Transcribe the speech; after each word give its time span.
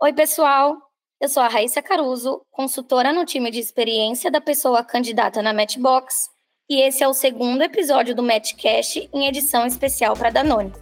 Oi, 0.00 0.12
pessoal! 0.12 0.76
Eu 1.20 1.28
sou 1.28 1.42
a 1.42 1.48
Raíssa 1.48 1.82
Caruso, 1.82 2.40
consultora 2.52 3.12
no 3.12 3.24
time 3.24 3.50
de 3.50 3.58
experiência 3.58 4.30
da 4.30 4.40
pessoa 4.40 4.84
candidata 4.84 5.42
na 5.42 5.52
Matchbox, 5.52 6.30
e 6.70 6.80
esse 6.80 7.02
é 7.02 7.08
o 7.08 7.12
segundo 7.12 7.62
episódio 7.62 8.14
do 8.14 8.22
Matchcast 8.22 9.10
em 9.12 9.26
edição 9.26 9.66
especial 9.66 10.14
para 10.14 10.30
Danone. 10.30 10.72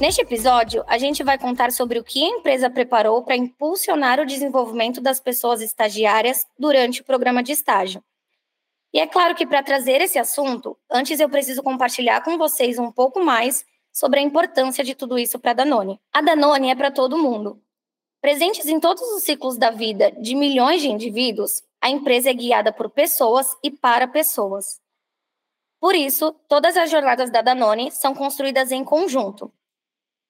Neste 0.00 0.22
episódio, 0.22 0.82
a 0.88 0.98
gente 0.98 1.22
vai 1.22 1.38
contar 1.38 1.70
sobre 1.70 2.00
o 2.00 2.04
que 2.04 2.20
a 2.20 2.28
empresa 2.30 2.68
preparou 2.68 3.22
para 3.22 3.36
impulsionar 3.36 4.18
o 4.18 4.26
desenvolvimento 4.26 5.00
das 5.00 5.20
pessoas 5.20 5.60
estagiárias 5.60 6.44
durante 6.58 7.00
o 7.00 7.04
programa 7.04 7.44
de 7.44 7.52
estágio. 7.52 8.02
E 8.92 9.00
é 9.00 9.06
claro 9.06 9.34
que 9.34 9.46
para 9.46 9.62
trazer 9.62 10.00
esse 10.02 10.18
assunto, 10.18 10.76
antes 10.90 11.18
eu 11.18 11.28
preciso 11.28 11.62
compartilhar 11.62 12.22
com 12.22 12.36
vocês 12.36 12.78
um 12.78 12.92
pouco 12.92 13.24
mais 13.24 13.64
sobre 13.90 14.20
a 14.20 14.22
importância 14.22 14.84
de 14.84 14.94
tudo 14.94 15.18
isso 15.18 15.38
para 15.38 15.52
a 15.52 15.54
Danone. 15.54 16.00
A 16.12 16.20
Danone 16.20 16.70
é 16.70 16.74
para 16.74 16.90
todo 16.90 17.18
mundo. 17.18 17.62
Presentes 18.20 18.66
em 18.66 18.78
todos 18.78 19.02
os 19.02 19.22
ciclos 19.22 19.56
da 19.56 19.70
vida 19.70 20.12
de 20.12 20.34
milhões 20.34 20.80
de 20.80 20.88
indivíduos, 20.88 21.62
a 21.80 21.90
empresa 21.90 22.30
é 22.30 22.34
guiada 22.34 22.72
por 22.72 22.90
pessoas 22.90 23.48
e 23.62 23.70
para 23.70 24.06
pessoas. 24.06 24.80
Por 25.80 25.94
isso, 25.96 26.32
todas 26.46 26.76
as 26.76 26.90
jornadas 26.90 27.30
da 27.30 27.42
Danone 27.42 27.90
são 27.90 28.14
construídas 28.14 28.70
em 28.70 28.84
conjunto, 28.84 29.52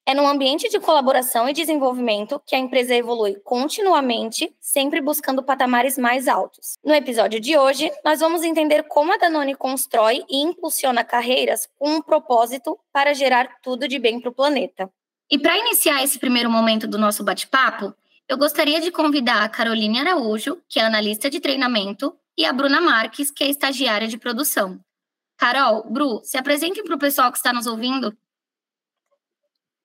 é 0.05 0.15
num 0.15 0.27
ambiente 0.27 0.69
de 0.69 0.81
colaboração 0.81 1.49
e 1.49 1.53
desenvolvimento 1.53 2.41
que 2.47 2.57
a 2.57 2.59
empresa 2.59 2.95
evolui 2.95 3.37
continuamente, 3.45 4.55
sempre 4.61 5.01
buscando 5.01 5.43
patamares 5.43 5.97
mais 5.97 6.27
altos. 6.27 6.77
No 6.85 6.93
episódio 6.93 7.39
de 7.41 7.57
hoje, 7.57 7.91
nós 8.05 8.21
vamos 8.21 8.43
entender 8.43 8.83
como 8.85 9.13
a 9.13 9.17
Danone 9.17 9.55
constrói 9.55 10.25
e 10.29 10.43
impulsiona 10.43 11.05
carreiras 11.05 11.69
com 11.79 11.97
um 11.97 12.03
propósito 12.03 12.79
para 12.93 13.15
gerar 13.15 13.61
tudo 13.63 13.87
de 13.87 13.99
bem 13.99 14.21
para 14.21 14.31
o 14.31 14.35
planeta. 14.35 14.91
E 15.31 15.39
para 15.39 15.57
iniciar 15.57 16.03
esse 16.03 16.19
primeiro 16.19 16.51
momento 16.51 16.87
do 16.87 16.99
nosso 16.99 17.25
bate-papo, 17.25 17.95
eu 18.29 18.37
gostaria 18.37 18.81
de 18.81 18.91
convidar 18.91 19.43
a 19.43 19.49
Caroline 19.49 20.01
Araújo, 20.01 20.61
que 20.69 20.81
é 20.81 20.85
analista 20.85 21.31
de 21.31 21.41
treinamento, 21.41 22.15
e 22.37 22.45
a 22.45 22.53
Bruna 22.53 22.81
Marques, 22.81 23.31
que 23.31 23.45
é 23.45 23.49
estagiária 23.49 24.09
de 24.09 24.19
produção. 24.19 24.81
Carol, 25.37 25.85
Bru, 25.91 26.21
se 26.23 26.39
apresentem 26.39 26.85
para 26.85 26.95
o 26.95 26.99
pessoal 26.99 27.31
que 27.31 27.37
está 27.37 27.53
nos 27.53 27.67
ouvindo. 27.67 28.17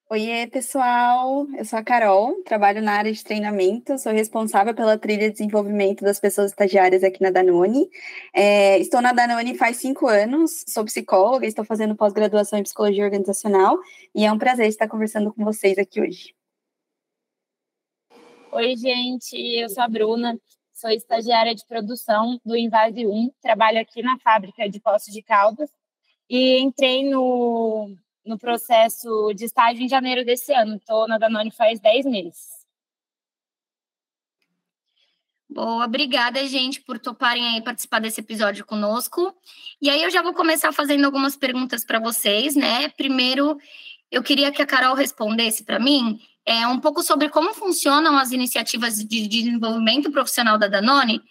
Oiê, 0.09 0.47
pessoal! 0.47 1.45
Eu 1.57 1.65
sou 1.65 1.77
a 1.77 1.83
Carol, 1.83 2.41
trabalho 2.43 2.81
na 2.81 2.93
área 2.93 3.11
de 3.11 3.21
treinamento, 3.21 3.99
sou 3.99 4.13
responsável 4.13 4.73
pela 4.73 4.97
trilha 4.97 5.27
de 5.27 5.31
desenvolvimento 5.31 6.01
das 6.01 6.17
pessoas 6.17 6.51
estagiárias 6.51 7.03
aqui 7.03 7.21
na 7.21 7.29
Danone. 7.29 7.89
É, 8.33 8.79
estou 8.79 9.01
na 9.01 9.11
Danone 9.11 9.57
faz 9.57 9.75
cinco 9.75 10.07
anos, 10.07 10.63
sou 10.65 10.85
psicóloga, 10.85 11.45
estou 11.45 11.65
fazendo 11.65 11.93
pós-graduação 11.93 12.57
em 12.57 12.63
psicologia 12.63 13.03
organizacional 13.03 13.77
e 14.15 14.23
é 14.23 14.31
um 14.31 14.37
prazer 14.37 14.67
estar 14.67 14.87
conversando 14.87 15.33
com 15.33 15.43
vocês 15.43 15.77
aqui 15.77 15.99
hoje. 15.99 16.33
Oi, 18.53 18.77
gente, 18.77 19.35
eu 19.35 19.67
sou 19.67 19.83
a 19.83 19.89
Bruna, 19.89 20.39
sou 20.73 20.89
estagiária 20.89 21.53
de 21.53 21.65
produção 21.65 22.39
do 22.45 22.55
Invase 22.55 23.05
1, 23.05 23.29
trabalho 23.41 23.81
aqui 23.81 24.01
na 24.01 24.17
fábrica 24.19 24.69
de 24.69 24.79
Poços 24.79 25.13
de 25.13 25.21
Caldas 25.21 25.69
e 26.29 26.59
entrei 26.59 27.09
no 27.09 27.93
no 28.27 28.37
processo 28.37 29.33
de 29.33 29.45
estágio 29.45 29.83
em 29.83 29.89
janeiro 29.89 30.25
desse 30.25 30.53
ano. 30.53 30.75
Estou 30.75 31.07
na 31.07 31.17
Danone 31.17 31.51
faz 31.51 31.79
10 31.79 32.05
meses. 32.05 32.57
Boa, 35.49 35.85
obrigada, 35.85 36.45
gente, 36.45 36.81
por 36.81 36.99
toparem 36.99 37.47
aí 37.47 37.63
participar 37.63 37.99
desse 37.99 38.19
episódio 38.19 38.65
conosco. 38.65 39.33
E 39.81 39.89
aí 39.89 40.03
eu 40.03 40.11
já 40.11 40.21
vou 40.21 40.33
começar 40.33 40.73
fazendo 40.73 41.05
algumas 41.05 41.37
perguntas 41.37 41.85
para 41.85 41.99
vocês, 41.99 42.55
né? 42.55 42.89
Primeiro, 42.89 43.57
eu 44.11 44.21
queria 44.21 44.51
que 44.51 44.61
a 44.61 44.65
Carol 44.65 44.93
respondesse 44.93 45.63
para 45.63 45.79
mim 45.79 46.19
é, 46.45 46.67
um 46.67 46.79
pouco 46.79 47.01
sobre 47.01 47.29
como 47.29 47.53
funcionam 47.53 48.17
as 48.17 48.31
iniciativas 48.31 48.97
de 48.97 49.27
desenvolvimento 49.27 50.11
profissional 50.11 50.57
da 50.57 50.67
Danone 50.67 51.21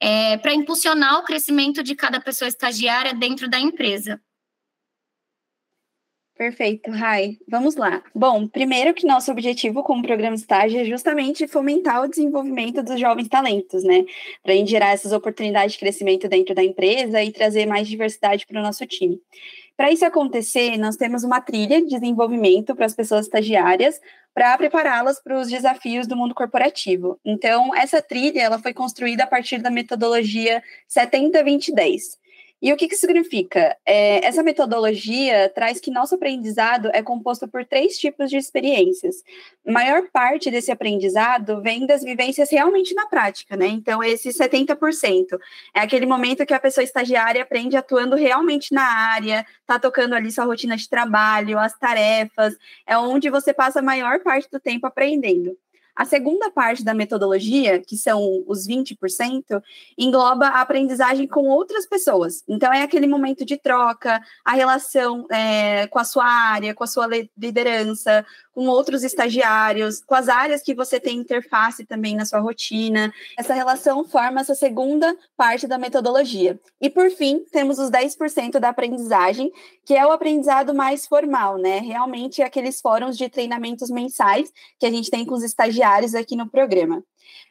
é, 0.00 0.36
para 0.38 0.54
impulsionar 0.54 1.18
o 1.18 1.24
crescimento 1.24 1.82
de 1.82 1.94
cada 1.94 2.20
pessoa 2.20 2.48
estagiária 2.48 3.14
dentro 3.14 3.48
da 3.48 3.58
empresa. 3.58 4.20
Perfeito, 6.36 6.90
Rai. 6.90 7.38
Vamos 7.48 7.76
lá. 7.76 8.02
Bom, 8.14 8.46
primeiro 8.46 8.92
que 8.92 9.06
nosso 9.06 9.30
objetivo 9.30 9.82
como 9.82 10.02
programa 10.02 10.36
estágio 10.36 10.78
é 10.78 10.84
justamente 10.84 11.48
fomentar 11.48 12.02
o 12.02 12.08
desenvolvimento 12.08 12.82
dos 12.82 13.00
jovens 13.00 13.28
talentos, 13.28 13.82
né? 13.82 14.04
Para 14.42 14.54
gerar 14.66 14.92
essas 14.92 15.12
oportunidades 15.12 15.72
de 15.72 15.78
crescimento 15.78 16.28
dentro 16.28 16.54
da 16.54 16.62
empresa 16.62 17.22
e 17.22 17.32
trazer 17.32 17.64
mais 17.64 17.88
diversidade 17.88 18.46
para 18.46 18.60
o 18.60 18.62
nosso 18.62 18.84
time. 18.86 19.18
Para 19.78 19.90
isso 19.90 20.04
acontecer, 20.04 20.76
nós 20.76 20.96
temos 20.96 21.24
uma 21.24 21.40
trilha 21.40 21.80
de 21.80 21.88
desenvolvimento 21.88 22.76
para 22.76 22.84
as 22.84 22.94
pessoas 22.94 23.24
estagiárias, 23.24 23.98
para 24.34 24.58
prepará-las 24.58 25.18
para 25.18 25.40
os 25.40 25.48
desafios 25.48 26.06
do 26.06 26.16
mundo 26.16 26.34
corporativo. 26.34 27.18
Então, 27.24 27.74
essa 27.74 28.02
trilha 28.02 28.42
ela 28.42 28.58
foi 28.58 28.74
construída 28.74 29.24
a 29.24 29.26
partir 29.26 29.62
da 29.62 29.70
metodologia 29.70 30.62
70-20-10 30.90 32.18
e 32.60 32.72
o 32.72 32.76
que, 32.76 32.88
que 32.88 32.96
significa? 32.96 33.76
É, 33.84 34.24
essa 34.24 34.42
metodologia 34.42 35.50
traz 35.54 35.78
que 35.78 35.90
nosso 35.90 36.14
aprendizado 36.14 36.90
é 36.94 37.02
composto 37.02 37.46
por 37.46 37.66
três 37.66 37.98
tipos 37.98 38.30
de 38.30 38.38
experiências. 38.38 39.16
A 39.66 39.70
maior 39.70 40.08
parte 40.10 40.50
desse 40.50 40.72
aprendizado 40.72 41.60
vem 41.60 41.86
das 41.86 42.02
vivências 42.02 42.50
realmente 42.50 42.94
na 42.94 43.06
prática, 43.06 43.56
né? 43.56 43.66
Então, 43.66 44.02
esse 44.02 44.30
70% 44.30 45.38
é 45.74 45.80
aquele 45.80 46.06
momento 46.06 46.46
que 46.46 46.54
a 46.54 46.60
pessoa 46.60 46.82
estagiária 46.82 47.42
aprende 47.42 47.76
atuando 47.76 48.16
realmente 48.16 48.72
na 48.72 48.84
área, 48.84 49.44
tá 49.66 49.78
tocando 49.78 50.14
ali 50.14 50.32
sua 50.32 50.46
rotina 50.46 50.78
de 50.78 50.88
trabalho, 50.88 51.58
as 51.58 51.78
tarefas, 51.78 52.56
é 52.86 52.96
onde 52.96 53.28
você 53.28 53.52
passa 53.52 53.80
a 53.80 53.82
maior 53.82 54.20
parte 54.20 54.48
do 54.50 54.58
tempo 54.58 54.86
aprendendo. 54.86 55.56
A 55.96 56.04
segunda 56.04 56.50
parte 56.50 56.84
da 56.84 56.92
metodologia, 56.92 57.80
que 57.80 57.96
são 57.96 58.44
os 58.46 58.68
20%, 58.68 59.62
engloba 59.96 60.48
a 60.48 60.60
aprendizagem 60.60 61.26
com 61.26 61.48
outras 61.48 61.86
pessoas. 61.86 62.44
Então, 62.46 62.70
é 62.70 62.82
aquele 62.82 63.06
momento 63.06 63.46
de 63.46 63.56
troca, 63.56 64.20
a 64.44 64.52
relação 64.52 65.24
é, 65.30 65.86
com 65.86 65.98
a 65.98 66.04
sua 66.04 66.26
área, 66.26 66.74
com 66.74 66.84
a 66.84 66.86
sua 66.86 67.08
liderança, 67.34 68.26
com 68.52 68.66
outros 68.66 69.02
estagiários, 69.02 70.02
com 70.04 70.14
as 70.14 70.28
áreas 70.28 70.62
que 70.62 70.74
você 70.74 71.00
tem 71.00 71.16
interface 71.16 71.86
também 71.86 72.14
na 72.14 72.26
sua 72.26 72.40
rotina. 72.40 73.10
Essa 73.38 73.54
relação 73.54 74.04
forma 74.04 74.42
essa 74.42 74.54
segunda 74.54 75.16
parte 75.34 75.66
da 75.66 75.78
metodologia. 75.78 76.60
E 76.78 76.90
por 76.90 77.10
fim, 77.10 77.42
temos 77.50 77.78
os 77.78 77.90
10% 77.90 78.58
da 78.58 78.68
aprendizagem, 78.68 79.50
que 79.84 79.94
é 79.94 80.06
o 80.06 80.12
aprendizado 80.12 80.74
mais 80.74 81.06
formal, 81.06 81.56
né? 81.56 81.78
Realmente 81.78 82.42
aqueles 82.42 82.82
fóruns 82.82 83.16
de 83.16 83.30
treinamentos 83.30 83.88
mensais 83.88 84.52
que 84.78 84.84
a 84.84 84.90
gente 84.90 85.10
tem 85.10 85.24
com 85.24 85.34
os 85.34 85.42
estagiários 85.42 85.85
aqui 86.14 86.36
no 86.36 86.48
programa. 86.48 87.02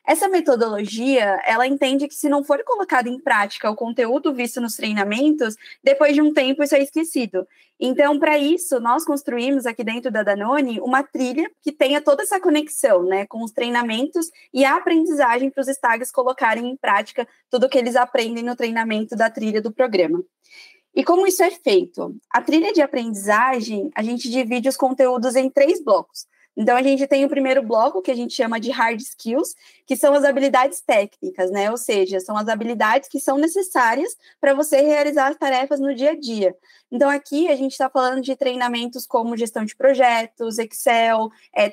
Essa 0.07 0.29
metodologia, 0.29 1.39
ela 1.45 1.65
entende 1.65 2.07
que 2.07 2.13
se 2.13 2.29
não 2.29 2.43
for 2.43 2.63
colocado 2.63 3.07
em 3.07 3.19
prática 3.19 3.69
o 3.69 3.75
conteúdo 3.75 4.33
visto 4.33 4.61
nos 4.61 4.75
treinamentos, 4.75 5.55
depois 5.83 6.13
de 6.13 6.21
um 6.21 6.31
tempo 6.31 6.63
isso 6.63 6.75
é 6.75 6.81
esquecido. 6.81 7.47
Então, 7.79 8.19
para 8.19 8.37
isso, 8.37 8.79
nós 8.79 9.03
construímos 9.03 9.65
aqui 9.65 9.83
dentro 9.83 10.11
da 10.11 10.23
Danone 10.23 10.79
uma 10.79 11.03
trilha 11.03 11.49
que 11.61 11.71
tenha 11.71 11.99
toda 12.01 12.23
essa 12.23 12.39
conexão, 12.39 13.03
né, 13.03 13.25
com 13.25 13.43
os 13.43 13.51
treinamentos 13.51 14.29
e 14.53 14.63
a 14.63 14.77
aprendizagem 14.77 15.49
para 15.49 15.61
os 15.61 15.67
estágios 15.67 16.11
colocarem 16.11 16.69
em 16.69 16.77
prática 16.77 17.27
tudo 17.49 17.67
que 17.67 17.77
eles 17.77 17.95
aprendem 17.95 18.43
no 18.43 18.55
treinamento 18.55 19.15
da 19.15 19.29
trilha 19.29 19.61
do 19.61 19.73
programa. 19.73 20.23
E 20.95 21.03
como 21.03 21.27
isso 21.27 21.43
é 21.43 21.51
feito? 21.51 22.15
A 22.31 22.41
trilha 22.41 22.71
de 22.71 22.81
aprendizagem, 22.81 23.89
a 23.93 24.01
gente 24.01 24.29
divide 24.29 24.69
os 24.69 24.77
conteúdos 24.77 25.35
em 25.35 25.49
três 25.49 25.83
blocos. 25.83 26.25
Então, 26.57 26.77
a 26.77 26.81
gente 26.81 27.05
tem 27.07 27.25
o 27.25 27.29
primeiro 27.29 27.61
bloco, 27.61 28.01
que 28.01 28.11
a 28.11 28.15
gente 28.15 28.33
chama 28.33 28.59
de 28.59 28.71
hard 28.71 28.99
skills, 29.01 29.53
que 29.85 29.95
são 29.95 30.13
as 30.13 30.23
habilidades 30.23 30.81
técnicas, 30.81 31.51
né? 31.51 31.69
Ou 31.69 31.77
seja, 31.77 32.19
são 32.19 32.37
as 32.37 32.47
habilidades 32.47 33.09
que 33.09 33.19
são 33.19 33.37
necessárias 33.37 34.15
para 34.39 34.53
você 34.53 34.81
realizar 34.81 35.27
as 35.27 35.37
tarefas 35.37 35.79
no 35.79 35.93
dia 35.93 36.11
a 36.11 36.19
dia. 36.19 36.55
Então, 36.91 37.09
aqui 37.09 37.49
a 37.49 37.55
gente 37.55 37.71
está 37.73 37.89
falando 37.89 38.21
de 38.21 38.35
treinamentos 38.35 39.05
como 39.05 39.35
gestão 39.35 39.65
de 39.65 39.75
projetos, 39.75 40.57
Excel, 40.57 41.29
é, 41.53 41.69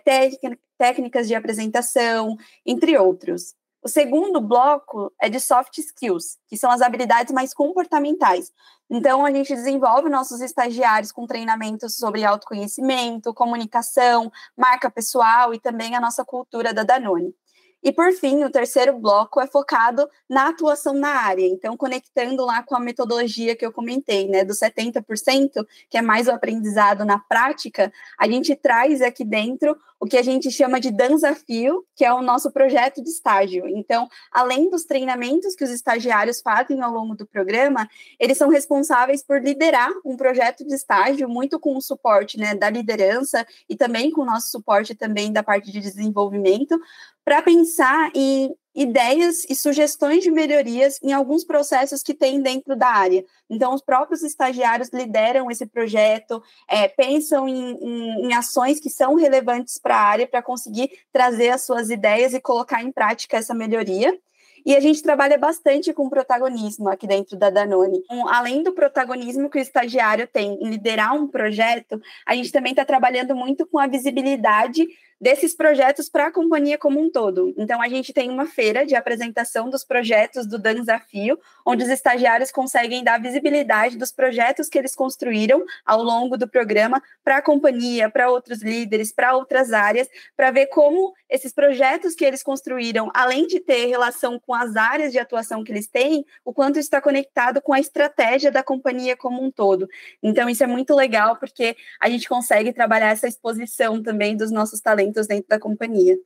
técnicas 0.77 1.29
de 1.29 1.35
apresentação, 1.35 2.37
entre 2.67 2.99
outros. 2.99 3.55
O 3.85 3.89
segundo 3.89 4.41
bloco 4.41 5.13
é 5.21 5.29
de 5.29 5.41
soft 5.41 5.77
skills, 5.79 6.39
que 6.47 6.57
são 6.57 6.71
as 6.71 6.81
habilidades 6.81 7.35
mais 7.35 7.53
comportamentais. 7.53 8.53
Então, 8.89 9.27
a 9.27 9.33
gente 9.33 9.53
desenvolve 9.53 10.09
nossos 10.09 10.41
estagiários 10.41 11.11
com 11.11 11.27
treinamentos 11.27 11.97
sobre 11.97 12.25
autoconhecimento, 12.25 13.35
comunicação, 13.35 14.31
marca 14.57 14.89
pessoal 14.89 15.53
e 15.53 15.59
também 15.59 15.97
a 15.97 16.01
nossa 16.01 16.25
cultura 16.25 16.73
da 16.73 16.85
Danone. 16.85 17.35
E, 17.83 17.91
por 17.91 18.13
fim, 18.13 18.45
o 18.45 18.51
terceiro 18.51 18.97
bloco 18.97 19.41
é 19.41 19.47
focado 19.49 20.09
na 20.31 20.51
atuação 20.51 20.95
na 20.95 21.09
área, 21.09 21.45
então, 21.45 21.77
conectando 21.77 22.45
lá 22.45 22.63
com 22.63 22.77
a 22.77 22.81
metodologia 22.81 23.57
que 23.57 23.67
eu 23.67 23.73
comentei, 23.73 24.29
né, 24.29 24.45
do 24.45 24.55
70%, 24.55 25.67
que 25.91 25.99
é 25.99 26.03
mais 26.03 26.29
o 26.29 26.31
aprendizado 26.31 27.05
na 27.05 27.19
prática, 27.19 27.93
a 28.17 28.29
gente 28.29 28.55
traz 28.55 29.03
aqui 29.03 29.25
dentro 29.25 29.77
o 30.03 30.07
que 30.07 30.17
a 30.19 30.23
gente 30.23 30.51
chama 30.51 30.81
de 30.81 30.91
Danzafio, 30.91 31.87
que 31.95 32.05
é 32.05 32.13
o 32.13 32.21
nosso 32.21 32.51
projeto 32.51 33.01
de 33.01 33.09
estágio. 33.09 33.69
Então, 33.69 34.09
além 34.33 34.69
dos 34.69 34.85
treinamentos 34.85 35.55
que 35.55 35.63
os 35.63 35.71
estagiários 35.71 36.41
fazem 36.41 36.83
ao 36.83 36.91
longo 36.91 37.15
do 37.15 37.25
programa, 37.25 37.89
eles 38.19 38.37
são 38.37 38.49
responsáveis 38.49 39.23
por 39.23 39.41
liderar 39.41 39.93
um 40.05 40.17
projeto 40.17 40.67
de 40.67 40.75
estágio, 40.75 41.29
muito 41.29 41.57
com 41.61 41.77
o 41.77 41.81
suporte 41.81 42.37
né, 42.37 42.53
da 42.53 42.69
liderança 42.69 43.47
e 43.69 43.77
também 43.77 44.11
com 44.11 44.23
o 44.23 44.27
nosso 44.27 44.51
suporte 44.51 44.93
também 44.93 45.33
da 45.33 45.41
parte 45.41 45.71
de 45.71 45.79
desenvolvimento, 45.79 46.81
para 47.25 47.41
pensar 47.41 48.11
em 48.13 48.53
ideias 48.75 49.45
e 49.49 49.55
sugestões 49.55 50.23
de 50.23 50.31
melhorias 50.31 50.99
em 51.03 51.13
alguns 51.13 51.45
processos 51.45 52.03
que 52.03 52.15
tem 52.15 52.41
dentro 52.41 52.75
da 52.75 52.89
área. 52.89 53.25
Então, 53.49 53.75
os 53.75 53.83
próprios 53.83 54.23
estagiários 54.23 54.89
lideram 54.93 55.51
esse 55.51 55.67
projeto, 55.67 56.43
é, 56.69 56.89
pensam 56.89 57.49
em, 57.49 57.73
em, 57.73 58.27
em, 58.27 58.35
ações 58.35 58.81
que 58.81 58.89
são 58.89 59.15
relevantes 59.15 59.79
para 59.79 59.97
a 59.97 60.03
área 60.03 60.27
para 60.27 60.43
conseguir 60.43 60.91
trazer 61.13 61.51
as 61.51 61.65
suas 61.65 61.91
ideias 61.91 62.33
e 62.33 62.41
colocar 62.41 62.83
em 62.83 62.91
prática 62.91 63.37
essa 63.37 63.55
melhoria. 63.55 64.17
E 64.65 64.77
a 64.77 64.81
gente 64.81 65.03
trabalha 65.03 65.37
bastante 65.37 65.93
com 65.93 66.09
protagonismo 66.09 66.89
aqui 66.89 67.07
dentro 67.07 67.37
da 67.37 67.51
Danone. 67.51 68.01
Um, 68.11 68.29
além 68.29 68.63
do 68.63 68.73
protagonismo 68.73 69.51
que 69.51 69.59
o 69.59 69.61
estagiário 69.61 70.27
tem 70.27 70.55
em 70.61 70.71
liderar 70.71 71.15
um 71.15 71.27
projeto, 71.27 72.01
a 72.25 72.35
gente 72.35 72.53
também 72.53 72.71
está 72.71 72.85
trabalhando 72.85 73.35
muito 73.35 73.67
com 73.67 73.79
a 73.79 73.89
visibilidade 73.89 74.87
desses 75.23 75.55
projetos 75.55 76.09
para 76.09 76.27
a 76.27 76.33
companhia 76.33 76.77
como 76.77 77.01
um 77.01 77.09
todo. 77.09 77.55
Então, 77.57 77.81
a 77.81 77.89
gente 77.89 78.13
tem 78.13 78.29
uma 78.29 78.45
feira 78.45 78.85
de 78.85 78.97
apresentação 78.97 79.71
dos 79.71 79.85
projetos 79.85 80.49
do 80.49 80.59
Dan 80.59 80.75
Desafio, 80.75 81.39
onde 81.65 81.85
os 81.85 81.89
estagiários 81.89 82.51
conseguem 82.51 83.05
dar 83.05 83.23
visibilidade 83.23 83.97
dos 83.97 84.11
projetos 84.11 84.69
que 84.69 84.77
eles 84.77 84.97
construíram 84.97 85.65
ao 85.87 86.03
longo 86.03 86.37
do 86.37 86.49
programa 86.49 87.01
para 87.23 87.37
a 87.37 87.43
companhia, 87.43 88.11
para 88.11 88.29
outros 88.29 88.63
líderes, 88.63 89.13
para 89.13 89.37
outras 89.37 89.73
áreas, 89.73 90.09
para 90.37 90.51
ver 90.51 90.67
como 90.67 91.15
esses 91.31 91.53
projetos 91.53 92.17
que 92.17 92.25
eles 92.25 92.43
construíram, 92.43 93.09
além 93.15 93.47
de 93.47 93.61
ter 93.61 93.87
relação 93.87 94.41
com 94.41 94.53
as 94.53 94.75
áreas 94.75 95.13
de 95.13 95.21
atuação 95.21 95.63
que 95.63 95.71
eles 95.71 95.87
têm, 95.87 96.27
o 96.45 96.53
quanto 96.53 96.81
está 96.81 97.01
conectado 97.01 97.63
com 97.63 97.73
a 97.73 97.79
estratégia 97.79 98.51
da 98.51 98.65
companhia 98.65 99.17
como 99.17 99.41
um 99.41 99.53
todo. 99.53 99.89
Então, 100.21 100.49
isso 100.49 100.65
é 100.65 100.67
muito 100.67 100.97
legal, 100.97 101.37
porque 101.37 101.77
a 102.01 102.11
gente 102.11 102.29
consegue 102.29 102.73
trabalhar 102.73 103.11
essa 103.13 103.29
exposição 103.29 104.03
também 104.03 104.37
dos 104.37 104.51
nossos 104.51 104.81
talentos 104.81 105.12
dentro 105.13 105.49
da 105.49 105.59
companhia. 105.59 106.19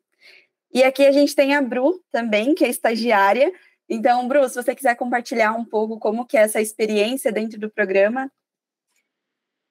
E 0.73 0.83
aqui 0.83 1.07
a 1.07 1.13
gente 1.13 1.35
tem 1.35 1.55
a 1.55 1.63
Bru 1.63 2.03
também, 2.11 2.55
que 2.55 2.65
é 2.65 2.69
estagiária. 2.69 3.53
Então, 3.89 4.27
Bru, 4.27 4.49
se 4.49 4.57
você 4.57 4.75
quiser 4.75 4.97
compartilhar 4.97 5.53
um 5.53 5.65
pouco 5.65 5.99
como 5.99 6.27
que 6.27 6.37
é 6.37 6.43
essa 6.43 6.61
experiência 6.61 7.33
dentro 7.33 7.59
do 7.59 7.71
programa. 7.71 8.31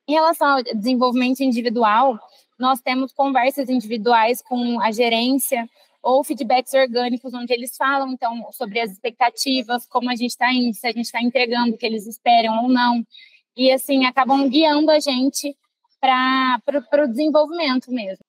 Em 0.07 0.13
relação 0.13 0.47
ao 0.47 0.63
desenvolvimento 0.63 1.41
individual, 1.41 2.19
nós 2.57 2.79
temos 2.79 3.11
conversas 3.11 3.69
individuais 3.69 4.41
com 4.41 4.79
a 4.81 4.91
gerência 4.91 5.67
ou 6.01 6.23
feedbacks 6.23 6.73
orgânicos, 6.73 7.33
onde 7.33 7.51
eles 7.51 7.75
falam, 7.75 8.11
então, 8.11 8.51
sobre 8.51 8.79
as 8.79 8.91
expectativas, 8.91 9.87
como 9.87 10.09
a 10.09 10.15
gente 10.15 10.31
está 10.31 10.53
indo, 10.53 10.75
se 10.75 10.85
a 10.85 10.91
gente 10.91 11.05
está 11.05 11.21
entregando 11.21 11.73
o 11.73 11.77
que 11.77 11.85
eles 11.85 12.05
esperam 12.05 12.63
ou 12.63 12.69
não. 12.69 13.03
E, 13.57 13.71
assim, 13.71 14.05
acabam 14.05 14.47
guiando 14.47 14.91
a 14.91 14.99
gente 14.99 15.57
para 15.99 17.03
o 17.03 17.07
desenvolvimento 17.07 17.91
mesmo. 17.91 18.23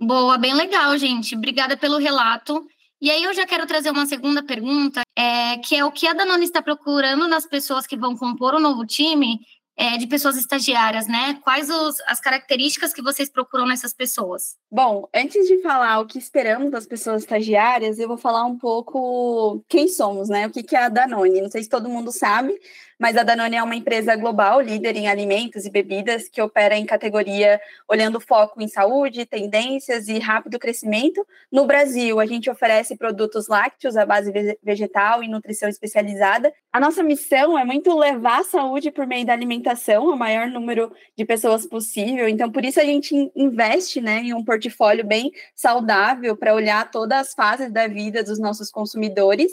Boa, 0.00 0.36
bem 0.36 0.54
legal, 0.54 0.96
gente. 0.98 1.34
Obrigada 1.34 1.76
pelo 1.76 1.98
relato. 1.98 2.66
E 3.00 3.10
aí 3.10 3.22
eu 3.22 3.34
já 3.34 3.46
quero 3.46 3.66
trazer 3.66 3.90
uma 3.90 4.06
segunda 4.06 4.42
pergunta, 4.42 5.02
é, 5.16 5.58
que 5.58 5.74
é 5.76 5.84
o 5.84 5.92
que 5.92 6.06
a 6.06 6.14
Danone 6.14 6.44
está 6.44 6.62
procurando 6.62 7.28
nas 7.28 7.46
pessoas 7.46 7.86
que 7.86 7.96
vão 7.96 8.16
compor 8.16 8.54
o 8.54 8.60
novo 8.60 8.86
time 8.86 9.38
é, 9.76 9.98
de 9.98 10.06
pessoas 10.06 10.36
estagiárias, 10.36 11.06
né? 11.06 11.38
Quais 11.42 11.68
os, 11.68 12.00
as 12.06 12.18
características 12.18 12.94
que 12.94 13.02
vocês 13.02 13.28
procuram 13.28 13.66
nessas 13.66 13.92
pessoas? 13.92 14.56
Bom, 14.70 15.06
antes 15.14 15.46
de 15.46 15.60
falar 15.60 16.00
o 16.00 16.06
que 16.06 16.18
esperamos 16.18 16.70
das 16.70 16.86
pessoas 16.86 17.22
estagiárias, 17.22 17.98
eu 17.98 18.08
vou 18.08 18.16
falar 18.16 18.44
um 18.46 18.56
pouco 18.56 19.62
quem 19.68 19.86
somos, 19.88 20.30
né? 20.30 20.46
O 20.46 20.50
que, 20.50 20.62
que 20.62 20.74
é 20.74 20.84
a 20.84 20.88
Danone. 20.88 21.42
Não 21.42 21.50
sei 21.50 21.62
se 21.62 21.68
todo 21.68 21.90
mundo 21.90 22.10
sabe, 22.10 22.58
mas 22.98 23.16
a 23.16 23.22
Danone 23.22 23.56
é 23.56 23.62
uma 23.62 23.76
empresa 23.76 24.16
global, 24.16 24.60
líder 24.60 24.96
em 24.96 25.08
alimentos 25.08 25.66
e 25.66 25.70
bebidas, 25.70 26.28
que 26.28 26.40
opera 26.40 26.76
em 26.76 26.86
categoria 26.86 27.60
olhando 27.88 28.20
foco 28.20 28.62
em 28.62 28.68
saúde, 28.68 29.26
tendências 29.26 30.08
e 30.08 30.18
rápido 30.18 30.58
crescimento. 30.58 31.26
No 31.52 31.66
Brasil, 31.66 32.18
a 32.18 32.26
gente 32.26 32.48
oferece 32.48 32.96
produtos 32.96 33.48
lácteos 33.48 33.96
à 33.96 34.06
base 34.06 34.32
vegetal 34.62 35.22
e 35.22 35.28
nutrição 35.28 35.68
especializada. 35.68 36.52
A 36.72 36.80
nossa 36.80 37.02
missão 37.02 37.58
é 37.58 37.64
muito 37.64 37.96
levar 37.98 38.40
a 38.40 38.44
saúde 38.44 38.90
por 38.90 39.06
meio 39.06 39.26
da 39.26 39.32
alimentação 39.32 40.10
ao 40.10 40.16
maior 40.16 40.48
número 40.48 40.90
de 41.16 41.24
pessoas 41.24 41.66
possível. 41.66 42.28
Então, 42.28 42.50
por 42.50 42.64
isso 42.64 42.80
a 42.80 42.84
gente 42.84 43.30
investe 43.36 44.00
né, 44.00 44.20
em 44.20 44.34
um 44.34 44.44
portfólio 44.44 45.04
bem 45.04 45.30
saudável 45.54 46.36
para 46.36 46.54
olhar 46.54 46.90
todas 46.90 47.18
as 47.18 47.34
fases 47.34 47.70
da 47.70 47.86
vida 47.86 48.22
dos 48.22 48.38
nossos 48.38 48.70
consumidores. 48.70 49.52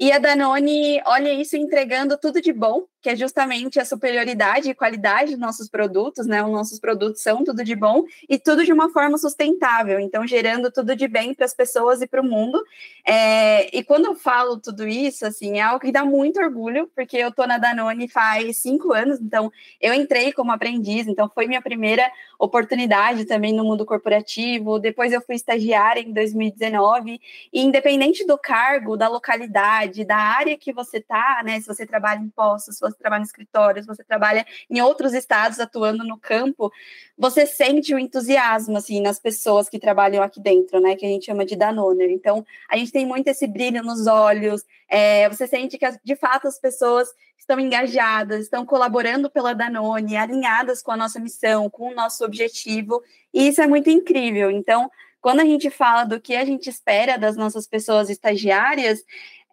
E 0.00 0.10
a 0.12 0.18
Danone 0.18 1.02
olha 1.04 1.32
isso 1.32 1.56
entregando 1.56 2.18
tudo 2.18 2.40
de 2.40 2.52
bom 2.52 2.86
que 3.00 3.08
é 3.08 3.16
justamente 3.16 3.80
a 3.80 3.84
superioridade 3.84 4.70
e 4.70 4.74
qualidade 4.74 5.32
dos 5.32 5.40
nossos 5.40 5.68
produtos, 5.68 6.26
né? 6.26 6.42
Os 6.42 6.50
nossos 6.50 6.78
produtos 6.78 7.22
são 7.22 7.42
tudo 7.44 7.64
de 7.64 7.74
bom 7.74 8.04
e 8.28 8.38
tudo 8.38 8.64
de 8.64 8.72
uma 8.72 8.90
forma 8.90 9.16
sustentável, 9.16 9.98
então 9.98 10.26
gerando 10.26 10.70
tudo 10.70 10.94
de 10.94 11.08
bem 11.08 11.34
para 11.34 11.46
as 11.46 11.54
pessoas 11.54 12.02
e 12.02 12.06
para 12.06 12.20
o 12.20 12.24
mundo. 12.24 12.62
É, 13.06 13.76
e 13.76 13.82
quando 13.82 14.06
eu 14.06 14.14
falo 14.14 14.58
tudo 14.58 14.86
isso, 14.86 15.24
assim, 15.24 15.58
é 15.58 15.62
algo 15.62 15.80
que 15.80 15.92
dá 15.92 16.04
muito 16.04 16.40
orgulho, 16.40 16.90
porque 16.94 17.16
eu 17.16 17.32
tô 17.32 17.46
na 17.46 17.58
Danone 17.58 18.08
faz 18.08 18.58
cinco 18.58 18.92
anos, 18.92 19.20
então 19.20 19.50
eu 19.80 19.94
entrei 19.94 20.32
como 20.32 20.52
aprendiz, 20.52 21.06
então 21.06 21.28
foi 21.28 21.46
minha 21.46 21.62
primeira 21.62 22.10
oportunidade 22.38 23.24
também 23.24 23.52
no 23.52 23.64
mundo 23.64 23.84
corporativo. 23.84 24.78
Depois 24.78 25.12
eu 25.12 25.20
fui 25.20 25.34
estagiária 25.34 26.00
em 26.00 26.12
2019 26.12 27.20
e 27.52 27.60
independente 27.60 28.26
do 28.26 28.38
cargo, 28.38 28.96
da 28.96 29.08
localidade, 29.08 30.04
da 30.04 30.16
área 30.16 30.56
que 30.56 30.72
você 30.72 31.00
tá, 31.00 31.42
né? 31.44 31.60
Se 31.60 31.66
você 31.66 31.86
trabalha 31.86 32.20
em 32.20 32.28
postos, 32.28 32.78
você 32.90 32.98
trabalha 32.98 33.20
em 33.20 33.24
escritórios, 33.24 33.86
você 33.86 34.04
trabalha 34.04 34.46
em 34.68 34.80
outros 34.80 35.14
estados 35.14 35.60
atuando 35.60 36.04
no 36.04 36.18
campo, 36.18 36.70
você 37.16 37.46
sente 37.46 37.94
o 37.94 37.98
entusiasmo, 37.98 38.76
assim, 38.76 39.00
nas 39.00 39.18
pessoas 39.18 39.68
que 39.68 39.78
trabalham 39.78 40.22
aqui 40.22 40.40
dentro, 40.40 40.80
né, 40.80 40.96
que 40.96 41.06
a 41.06 41.08
gente 41.08 41.26
chama 41.26 41.44
de 41.44 41.56
Danoner. 41.56 42.10
Então, 42.10 42.44
a 42.68 42.76
gente 42.76 42.92
tem 42.92 43.06
muito 43.06 43.28
esse 43.28 43.46
brilho 43.46 43.82
nos 43.82 44.06
olhos, 44.06 44.64
é, 44.88 45.28
você 45.28 45.46
sente 45.46 45.78
que, 45.78 45.86
de 46.04 46.16
fato, 46.16 46.48
as 46.48 46.58
pessoas 46.58 47.08
estão 47.38 47.58
engajadas, 47.58 48.42
estão 48.42 48.64
colaborando 48.64 49.30
pela 49.30 49.54
Danone, 49.54 50.16
alinhadas 50.16 50.82
com 50.82 50.92
a 50.92 50.96
nossa 50.96 51.18
missão, 51.18 51.68
com 51.68 51.90
o 51.90 51.94
nosso 51.94 52.24
objetivo, 52.24 53.02
e 53.32 53.48
isso 53.48 53.60
é 53.60 53.66
muito 53.66 53.90
incrível. 53.90 54.50
Então, 54.50 54.90
quando 55.20 55.40
a 55.40 55.44
gente 55.44 55.68
fala 55.68 56.04
do 56.04 56.20
que 56.20 56.34
a 56.34 56.44
gente 56.44 56.70
espera 56.70 57.18
das 57.18 57.36
nossas 57.36 57.66
pessoas 57.66 58.08
estagiárias, 58.08 59.04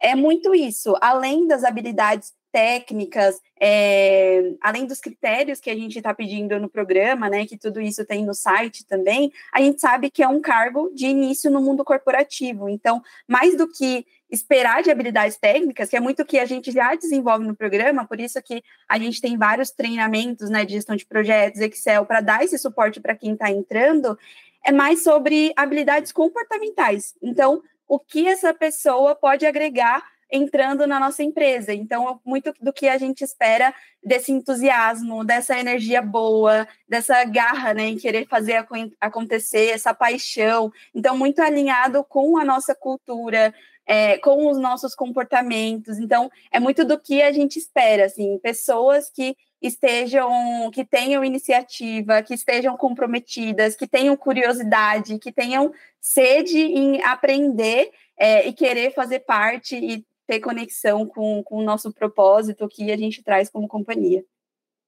é 0.02 0.16
muito 0.16 0.54
isso, 0.54 0.96
além 1.02 1.48
das 1.48 1.64
habilidades 1.64 2.34
técnicas, 2.58 3.40
é, 3.62 4.52
além 4.62 4.88
dos 4.88 5.00
critérios 5.00 5.60
que 5.60 5.70
a 5.70 5.76
gente 5.76 6.00
está 6.00 6.12
pedindo 6.12 6.60
no 6.60 6.68
programa, 6.68 7.30
né, 7.30 7.46
que 7.46 7.56
tudo 7.56 7.80
isso 7.80 8.04
tem 8.04 8.26
no 8.26 8.34
site 8.34 8.84
também, 8.84 9.32
a 9.54 9.62
gente 9.62 9.80
sabe 9.80 10.10
que 10.10 10.24
é 10.24 10.28
um 10.28 10.42
cargo 10.42 10.90
de 10.92 11.06
início 11.06 11.52
no 11.52 11.62
mundo 11.62 11.86
corporativo. 11.86 12.68
Então, 12.68 13.00
mais 13.28 13.56
do 13.56 13.68
que 13.68 14.08
esperar 14.32 14.82
de 14.82 14.90
habilidades 14.90 15.38
técnicas, 15.38 15.88
que 15.88 15.96
é 15.96 16.00
muito 16.00 16.26
que 16.26 16.40
a 16.40 16.46
gente 16.46 16.72
já 16.72 16.96
desenvolve 16.96 17.46
no 17.46 17.56
programa, 17.56 18.08
por 18.08 18.20
isso 18.20 18.42
que 18.42 18.64
a 18.90 18.98
gente 18.98 19.22
tem 19.22 19.38
vários 19.38 19.70
treinamentos 19.70 20.50
né, 20.50 20.66
de 20.66 20.74
gestão 20.74 20.96
de 20.96 21.06
projetos, 21.06 21.62
Excel, 21.62 22.08
para 22.08 22.22
dar 22.22 22.44
esse 22.44 22.58
suporte 22.58 23.00
para 23.00 23.16
quem 23.16 23.34
está 23.34 23.52
entrando, 23.52 24.18
é 24.66 24.72
mais 24.72 25.04
sobre 25.04 25.54
habilidades 25.56 26.12
comportamentais. 26.12 27.14
Então, 27.22 27.62
o 27.88 28.00
que 28.00 28.28
essa 28.28 28.52
pessoa 28.52 29.14
pode 29.14 29.46
agregar 29.46 30.17
entrando 30.32 30.86
na 30.86 31.00
nossa 31.00 31.24
empresa. 31.24 31.74
Então, 31.74 32.20
muito 32.26 32.54
do 32.62 32.74
que 32.74 32.88
a 32.88 32.98
gente 32.98 33.24
espera 33.24 33.74
desse 34.04 34.32
entusiasmo, 34.32 35.24
dessa 35.24 35.58
energia 35.58 36.02
boa, 36.02 36.68
dessa 36.88 37.24
garra 37.24 37.74
né, 37.74 37.88
em 37.88 37.98
querer 37.98 38.28
fazer 38.28 38.66
acontecer, 39.00 39.70
essa 39.70 39.94
paixão. 39.94 40.72
Então, 40.94 41.18
muito 41.18 41.42
alinhado 41.42 42.04
com 42.04 42.38
a 42.38 42.46
nossa 42.46 42.76
cultura, 42.76 43.54
é, 43.86 44.18
com 44.18 44.50
os 44.50 44.58
nossos 44.58 44.94
comportamentos. 44.94 45.98
Então, 45.98 46.30
é 46.52 46.60
muito 46.60 46.84
do 46.84 47.00
que 47.00 47.22
a 47.22 47.32
gente 47.32 47.58
espera, 47.58 48.06
assim, 48.06 48.38
pessoas 48.40 49.10
que 49.10 49.36
estejam, 49.62 50.70
que 50.72 50.86
tenham 50.86 51.24
iniciativa, 51.24 52.22
que 52.22 52.34
estejam 52.34 52.78
comprometidas, 52.78 53.76
que 53.76 53.88
tenham 53.88 54.16
curiosidade, 54.16 55.18
que 55.18 55.32
tenham 55.32 55.74
sede 56.00 56.60
em 56.60 57.02
aprender 57.02 57.90
é, 58.18 58.48
e 58.48 58.54
querer 58.54 58.94
fazer 58.94 59.20
parte 59.20 59.76
e 59.76 60.06
ter 60.28 60.42
conexão 60.42 61.06
com, 61.06 61.42
com 61.42 61.58
o 61.58 61.64
nosso 61.64 61.92
propósito 61.92 62.68
que 62.68 62.92
a 62.92 62.98
gente 62.98 63.24
traz 63.24 63.50
como 63.50 63.68
companhia. 63.68 64.24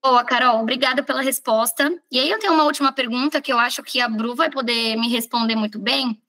Boa, 0.03 0.23
Carol, 0.23 0.61
obrigada 0.61 1.01
pela 1.01 1.21
resposta. 1.21 1.91
E 2.11 2.19
aí 2.19 2.29
eu 2.29 2.39
tenho 2.39 2.53
uma 2.53 2.65
última 2.65 2.91
pergunta 2.91 3.41
que 3.41 3.51
eu 3.51 3.57
acho 3.57 3.81
que 3.81 3.99
a 3.99 4.07
Bru 4.07 4.35
vai 4.35 4.49
poder 4.49 4.95
me 4.97 5.09
responder 5.09 5.55
muito 5.55 5.79
bem, 5.79 6.21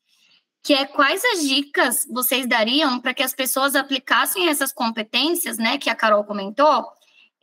que 0.62 0.72
é 0.72 0.86
quais 0.86 1.22
as 1.24 1.42
dicas 1.42 2.06
vocês 2.10 2.46
dariam 2.48 3.00
para 3.00 3.14
que 3.14 3.22
as 3.22 3.34
pessoas 3.34 3.74
aplicassem 3.76 4.48
essas 4.48 4.72
competências, 4.72 5.58
né, 5.58 5.78
que 5.78 5.90
a 5.90 5.94
Carol 5.94 6.24
comentou, 6.24 6.84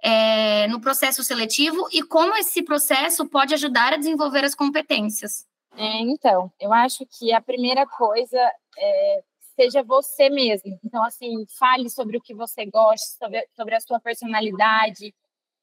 é, 0.03 0.67
no 0.67 0.79
processo 0.79 1.24
seletivo 1.24 1.88
e 1.91 2.03
como 2.03 2.36
esse 2.36 2.62
processo 2.62 3.27
pode 3.27 3.53
ajudar 3.53 3.93
a 3.93 3.97
desenvolver 3.97 4.43
as 4.43 4.55
competências? 4.55 5.45
É, 5.75 6.01
então, 6.01 6.51
eu 6.59 6.74
acho 6.74 7.05
que 7.05 7.33
a 7.33 7.41
primeira 7.41 7.86
coisa 7.86 8.39
é 8.77 9.24
seja 9.58 9.82
você 9.82 10.30
mesmo. 10.30 10.80
Então, 10.84 11.04
assim, 11.04 11.46
fale 11.58 11.90
sobre 11.90 12.18
o 12.18 12.22
que 12.22 12.34
você 12.34 12.66
gosta, 12.66 13.18
sobre, 13.18 13.48
sobre 13.56 13.76
a 13.76 13.80
sua 13.82 14.00
personalidade, 14.00 15.14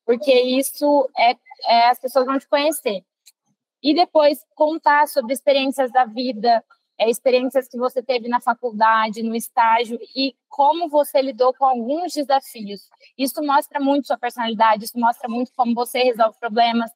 porque 0.04 0.32
isso 0.32 1.08
é, 1.16 1.36
é 1.66 1.88
as 1.88 1.98
pessoas 2.00 2.26
vão 2.26 2.38
te 2.38 2.48
conhecer. 2.48 3.04
E 3.80 3.94
depois 3.94 4.44
contar 4.54 5.06
sobre 5.06 5.32
experiências 5.32 5.92
da 5.92 6.04
vida, 6.04 6.64
é, 6.98 7.08
experiências 7.08 7.68
que 7.68 7.78
você 7.78 8.02
teve 8.02 8.28
na 8.28 8.40
faculdade, 8.40 9.22
no 9.22 9.34
estágio 9.34 9.98
e 10.16 10.34
como 10.48 10.88
você 10.88 11.22
lidou 11.22 11.54
com 11.54 11.64
alguns 11.64 12.12
desafios. 12.12 12.88
Isso 13.16 13.42
mostra 13.42 13.78
muito 13.78 14.06
sua 14.06 14.18
personalidade, 14.18 14.84
isso 14.84 14.98
mostra 14.98 15.28
muito 15.28 15.52
como 15.56 15.74
você 15.74 16.02
resolve 16.02 16.36
problemas. 16.40 16.90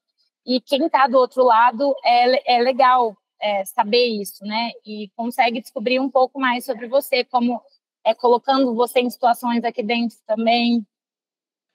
E 0.44 0.60
quem 0.60 0.86
está 0.86 1.06
do 1.06 1.18
outro 1.18 1.44
lado 1.44 1.94
é, 2.04 2.56
é 2.56 2.62
legal 2.62 3.16
é, 3.40 3.64
saber 3.64 4.06
isso, 4.06 4.44
né? 4.44 4.70
E 4.84 5.10
consegue 5.16 5.60
descobrir 5.60 6.00
um 6.00 6.10
pouco 6.10 6.40
mais 6.40 6.64
sobre 6.64 6.88
você, 6.88 7.24
como 7.24 7.60
é 8.04 8.14
colocando 8.14 8.74
você 8.74 9.00
em 9.00 9.10
situações 9.10 9.64
aqui 9.64 9.82
dentro 9.82 10.16
também, 10.26 10.86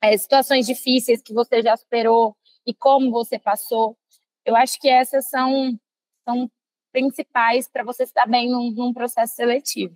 é, 0.02 0.18
situações 0.18 0.66
difíceis 0.66 1.22
que 1.22 1.34
você 1.34 1.62
já 1.62 1.78
superou 1.78 2.36
e 2.66 2.74
como 2.74 3.12
você 3.12 3.40
passou. 3.40 3.98
Eu 4.46 4.56
acho 4.56 4.80
que 4.80 4.90
essas 4.90 5.30
são, 5.30 5.80
são 6.28 6.52
principais 6.92 7.70
para 7.70 7.84
você 7.84 8.04
estar 8.04 8.28
bem 8.28 8.50
num, 8.50 8.72
num, 8.72 8.94
processo 8.94 9.36
seletivo. 9.36 9.96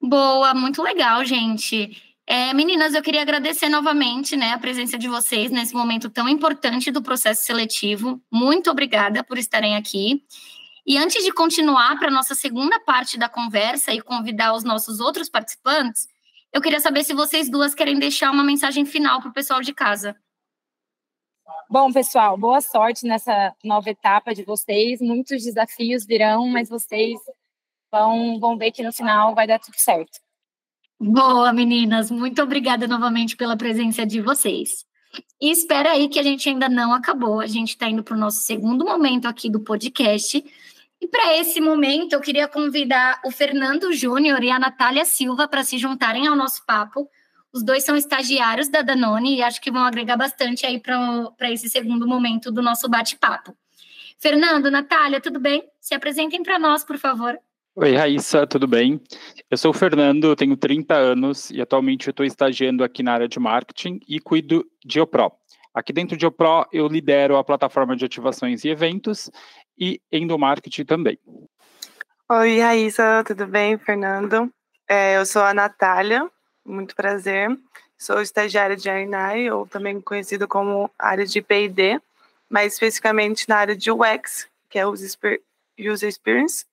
Boa, 0.00 0.52
muito 0.54 0.82
legal, 0.82 1.24
gente. 1.24 2.11
É, 2.34 2.54
meninas, 2.54 2.94
eu 2.94 3.02
queria 3.02 3.20
agradecer 3.20 3.68
novamente 3.68 4.38
né, 4.38 4.52
a 4.52 4.58
presença 4.58 4.96
de 4.96 5.06
vocês 5.06 5.50
nesse 5.50 5.74
momento 5.74 6.08
tão 6.08 6.26
importante 6.26 6.90
do 6.90 7.02
processo 7.02 7.44
seletivo. 7.44 8.22
Muito 8.32 8.70
obrigada 8.70 9.22
por 9.22 9.36
estarem 9.36 9.76
aqui. 9.76 10.24
E 10.86 10.96
antes 10.96 11.22
de 11.22 11.30
continuar 11.30 11.98
para 11.98 12.08
a 12.08 12.10
nossa 12.10 12.34
segunda 12.34 12.80
parte 12.80 13.18
da 13.18 13.28
conversa 13.28 13.92
e 13.92 14.00
convidar 14.00 14.54
os 14.54 14.64
nossos 14.64 14.98
outros 14.98 15.28
participantes, 15.28 16.08
eu 16.50 16.62
queria 16.62 16.80
saber 16.80 17.04
se 17.04 17.12
vocês 17.12 17.50
duas 17.50 17.74
querem 17.74 17.98
deixar 17.98 18.30
uma 18.30 18.42
mensagem 18.42 18.86
final 18.86 19.20
para 19.20 19.28
o 19.28 19.34
pessoal 19.34 19.60
de 19.60 19.74
casa. 19.74 20.16
Bom, 21.68 21.92
pessoal, 21.92 22.38
boa 22.38 22.62
sorte 22.62 23.06
nessa 23.06 23.54
nova 23.62 23.90
etapa 23.90 24.34
de 24.34 24.42
vocês. 24.42 25.02
Muitos 25.02 25.44
desafios 25.44 26.06
virão, 26.06 26.48
mas 26.48 26.70
vocês 26.70 27.20
vão, 27.92 28.40
vão 28.40 28.56
ver 28.56 28.72
que 28.72 28.82
no 28.82 28.90
final 28.90 29.34
vai 29.34 29.46
dar 29.46 29.58
tudo 29.58 29.76
certo. 29.76 30.21
Boa, 31.02 31.52
meninas. 31.52 32.10
Muito 32.10 32.40
obrigada 32.40 32.86
novamente 32.86 33.36
pela 33.36 33.56
presença 33.56 34.06
de 34.06 34.20
vocês. 34.20 34.84
E 35.40 35.50
espera 35.50 35.90
aí 35.90 36.08
que 36.08 36.18
a 36.18 36.22
gente 36.22 36.48
ainda 36.48 36.68
não 36.68 36.94
acabou. 36.94 37.40
A 37.40 37.46
gente 37.46 37.70
está 37.70 37.88
indo 37.88 38.04
para 38.04 38.16
o 38.16 38.20
nosso 38.20 38.40
segundo 38.42 38.84
momento 38.84 39.26
aqui 39.26 39.50
do 39.50 39.60
podcast. 39.60 40.44
E 41.00 41.08
para 41.08 41.36
esse 41.36 41.60
momento, 41.60 42.12
eu 42.12 42.20
queria 42.20 42.46
convidar 42.46 43.20
o 43.24 43.32
Fernando 43.32 43.92
Júnior 43.92 44.44
e 44.44 44.50
a 44.50 44.58
Natália 44.58 45.04
Silva 45.04 45.48
para 45.48 45.64
se 45.64 45.76
juntarem 45.76 46.28
ao 46.28 46.36
nosso 46.36 46.64
papo 46.64 47.08
os 47.52 47.62
dois 47.62 47.84
são 47.84 47.94
estagiários 47.94 48.68
da 48.68 48.80
Danone 48.80 49.36
e 49.36 49.42
acho 49.42 49.60
que 49.60 49.70
vão 49.70 49.84
agregar 49.84 50.16
bastante 50.16 50.64
aí 50.64 50.80
para 50.80 51.50
esse 51.50 51.68
segundo 51.68 52.06
momento 52.06 52.50
do 52.50 52.62
nosso 52.62 52.88
bate-papo. 52.88 53.54
Fernando, 54.18 54.70
Natália, 54.70 55.20
tudo 55.20 55.38
bem? 55.38 55.62
Se 55.78 55.94
apresentem 55.94 56.42
para 56.42 56.58
nós, 56.58 56.82
por 56.82 56.96
favor. 56.96 57.38
Oi, 57.74 57.96
Raíssa, 57.96 58.46
tudo 58.46 58.68
bem? 58.68 59.00
Eu 59.50 59.56
sou 59.56 59.70
o 59.70 59.74
Fernando, 59.74 60.36
tenho 60.36 60.54
30 60.58 60.94
anos 60.94 61.50
e 61.50 61.58
atualmente 61.58 62.10
estou 62.10 62.26
estagiando 62.26 62.84
aqui 62.84 63.02
na 63.02 63.14
área 63.14 63.26
de 63.26 63.40
marketing 63.40 63.98
e 64.06 64.20
cuido 64.20 64.62
de 64.84 65.00
OPRO. 65.00 65.32
Aqui 65.72 65.90
dentro 65.90 66.14
de 66.14 66.26
OPRO, 66.26 66.66
eu 66.70 66.86
lidero 66.86 67.34
a 67.34 67.42
plataforma 67.42 67.96
de 67.96 68.04
ativações 68.04 68.62
e 68.62 68.68
eventos 68.68 69.30
e 69.78 70.02
endomarketing 70.12 70.84
também. 70.84 71.18
Oi, 72.28 72.60
Raíssa, 72.60 73.24
tudo 73.26 73.46
bem? 73.46 73.78
Fernando. 73.78 74.52
É, 74.86 75.16
eu 75.16 75.24
sou 75.24 75.40
a 75.40 75.54
Natália, 75.54 76.30
muito 76.62 76.94
prazer. 76.94 77.58
Sou 77.96 78.20
estagiária 78.20 78.76
de 78.76 78.90
ARNAI, 78.90 79.50
ou 79.50 79.66
também 79.66 79.98
conhecido 79.98 80.46
como 80.46 80.90
área 80.98 81.24
de 81.24 81.40
P&D, 81.40 81.98
mais 82.50 82.74
especificamente 82.74 83.48
na 83.48 83.56
área 83.56 83.74
de 83.74 83.90
UX, 83.90 84.46
que 84.68 84.78
é 84.78 84.86
User 84.86 86.08
Experience. 86.10 86.66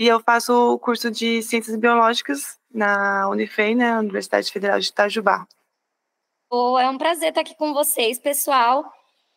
E 0.00 0.08
eu 0.08 0.18
faço 0.18 0.54
o 0.54 0.78
curso 0.78 1.10
de 1.10 1.42
Ciências 1.42 1.76
Biológicas 1.76 2.58
na 2.72 3.28
Unifei, 3.28 3.74
né, 3.74 3.98
Universidade 3.98 4.50
Federal 4.50 4.80
de 4.80 4.88
Itajubá. 4.88 5.46
Oh, 6.50 6.78
é 6.78 6.88
um 6.88 6.96
prazer 6.96 7.28
estar 7.28 7.42
aqui 7.42 7.54
com 7.54 7.74
vocês, 7.74 8.18
pessoal. 8.18 8.90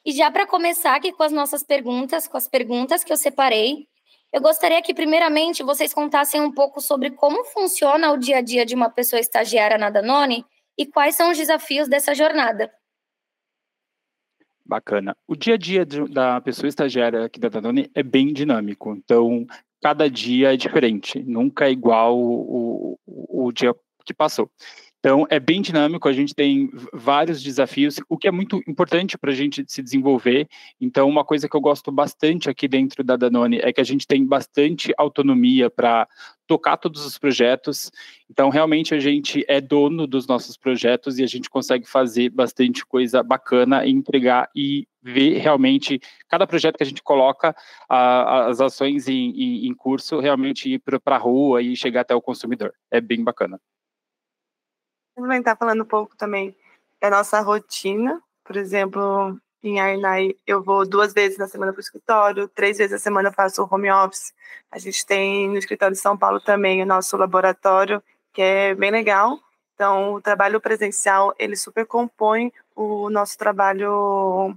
E 0.05 0.13
já 0.13 0.31
para 0.31 0.47
começar 0.47 0.95
aqui 0.95 1.11
com 1.11 1.21
as 1.21 1.33
nossas 1.33 1.63
perguntas, 1.63 2.29
com 2.29 2.37
as 2.37 2.47
perguntas 2.47 3.03
que 3.03 3.11
eu 3.11 3.17
separei, 3.17 3.89
eu 4.31 4.41
gostaria 4.41 4.81
que, 4.81 4.93
primeiramente, 4.93 5.61
vocês 5.63 5.93
contassem 5.93 6.39
um 6.39 6.49
pouco 6.49 6.79
sobre 6.79 7.11
como 7.11 7.43
funciona 7.43 8.13
o 8.13 8.17
dia 8.17 8.37
a 8.37 8.41
dia 8.41 8.65
de 8.65 8.73
uma 8.73 8.89
pessoa 8.89 9.19
estagiária 9.19 9.77
na 9.77 9.89
Danone 9.89 10.45
e 10.77 10.85
quais 10.85 11.17
são 11.17 11.31
os 11.31 11.37
desafios 11.37 11.89
dessa 11.89 12.15
jornada. 12.15 12.71
Bacana. 14.65 15.15
O 15.27 15.35
dia 15.35 15.55
a 15.55 15.57
dia 15.57 15.85
da 15.85 16.39
pessoa 16.41 16.69
estagiária 16.69 17.25
aqui 17.25 17.39
da 17.39 17.49
Danone 17.49 17.89
é 17.93 18.01
bem 18.01 18.31
dinâmico. 18.31 18.95
Então, 18.95 19.45
cada 19.81 20.09
dia 20.09 20.53
é 20.53 20.57
diferente. 20.57 21.21
Nunca 21.23 21.65
é 21.67 21.71
igual 21.71 22.17
o, 22.17 22.97
o, 23.05 23.47
o 23.47 23.51
dia 23.51 23.75
que 24.05 24.13
passou. 24.13 24.49
Então, 25.05 25.27
é 25.29 25.37
bem 25.37 25.61
dinâmico, 25.61 26.07
a 26.07 26.13
gente 26.13 26.33
tem 26.33 26.71
vários 26.93 27.43
desafios, 27.43 27.99
o 28.07 28.17
que 28.17 28.25
é 28.25 28.31
muito 28.31 28.63
importante 28.65 29.17
para 29.17 29.31
a 29.31 29.35
gente 29.35 29.61
se 29.67 29.83
desenvolver. 29.83 30.47
Então, 30.79 31.09
uma 31.09 31.25
coisa 31.25 31.49
que 31.49 31.53
eu 31.57 31.59
gosto 31.59 31.91
bastante 31.91 32.49
aqui 32.49 32.69
dentro 32.69 33.03
da 33.03 33.17
Danone 33.17 33.59
é 33.61 33.73
que 33.73 33.81
a 33.81 33.83
gente 33.83 34.07
tem 34.07 34.25
bastante 34.25 34.93
autonomia 34.97 35.69
para 35.69 36.07
tocar 36.47 36.77
todos 36.77 37.05
os 37.05 37.17
projetos. 37.17 37.91
Então, 38.31 38.47
realmente, 38.47 38.95
a 38.95 38.99
gente 38.99 39.43
é 39.49 39.59
dono 39.59 40.07
dos 40.07 40.25
nossos 40.25 40.55
projetos 40.55 41.19
e 41.19 41.23
a 41.23 41.27
gente 41.27 41.49
consegue 41.49 41.85
fazer 41.85 42.29
bastante 42.29 42.85
coisa 42.85 43.21
bacana 43.21 43.85
e 43.85 43.91
entregar 43.91 44.49
e 44.55 44.87
ver 45.01 45.37
realmente 45.39 45.99
cada 46.29 46.47
projeto 46.47 46.77
que 46.77 46.83
a 46.83 46.87
gente 46.87 47.03
coloca, 47.03 47.53
a, 47.89 48.45
as 48.45 48.61
ações 48.61 49.09
em, 49.09 49.31
em, 49.31 49.67
em 49.67 49.73
curso, 49.73 50.21
realmente 50.21 50.75
ir 50.75 50.79
para 50.79 51.17
a 51.17 51.19
rua 51.19 51.61
e 51.61 51.75
chegar 51.75 52.01
até 52.01 52.15
o 52.15 52.21
consumidor. 52.21 52.73
É 52.89 53.01
bem 53.01 53.21
bacana 53.21 53.59
complementar 55.15 55.57
falando 55.57 55.83
um 55.83 55.87
pouco 55.87 56.15
também 56.15 56.55
da 56.99 57.09
nossa 57.09 57.39
rotina. 57.41 58.21
Por 58.43 58.57
exemplo, 58.57 59.39
em 59.63 59.79
Arnai, 59.79 60.35
eu 60.45 60.61
vou 60.61 60.85
duas 60.87 61.13
vezes 61.13 61.37
na 61.37 61.47
semana 61.47 61.71
para 61.71 61.79
o 61.79 61.81
escritório, 61.81 62.47
três 62.49 62.77
vezes 62.77 62.91
na 62.91 62.99
semana 62.99 63.31
faço 63.31 63.67
home 63.69 63.91
office. 63.91 64.33
A 64.71 64.77
gente 64.77 65.05
tem 65.05 65.49
no 65.49 65.57
escritório 65.57 65.95
de 65.95 66.01
São 66.01 66.17
Paulo 66.17 66.39
também 66.41 66.81
o 66.81 66.85
nosso 66.85 67.15
laboratório, 67.15 68.03
que 68.33 68.41
é 68.41 68.75
bem 68.75 68.91
legal. 68.91 69.39
Então, 69.75 70.13
o 70.13 70.21
trabalho 70.21 70.59
presencial, 70.61 71.33
ele 71.39 71.55
super 71.55 71.85
compõe 71.85 72.51
o 72.75 73.09
nosso 73.09 73.37
trabalho 73.37 74.55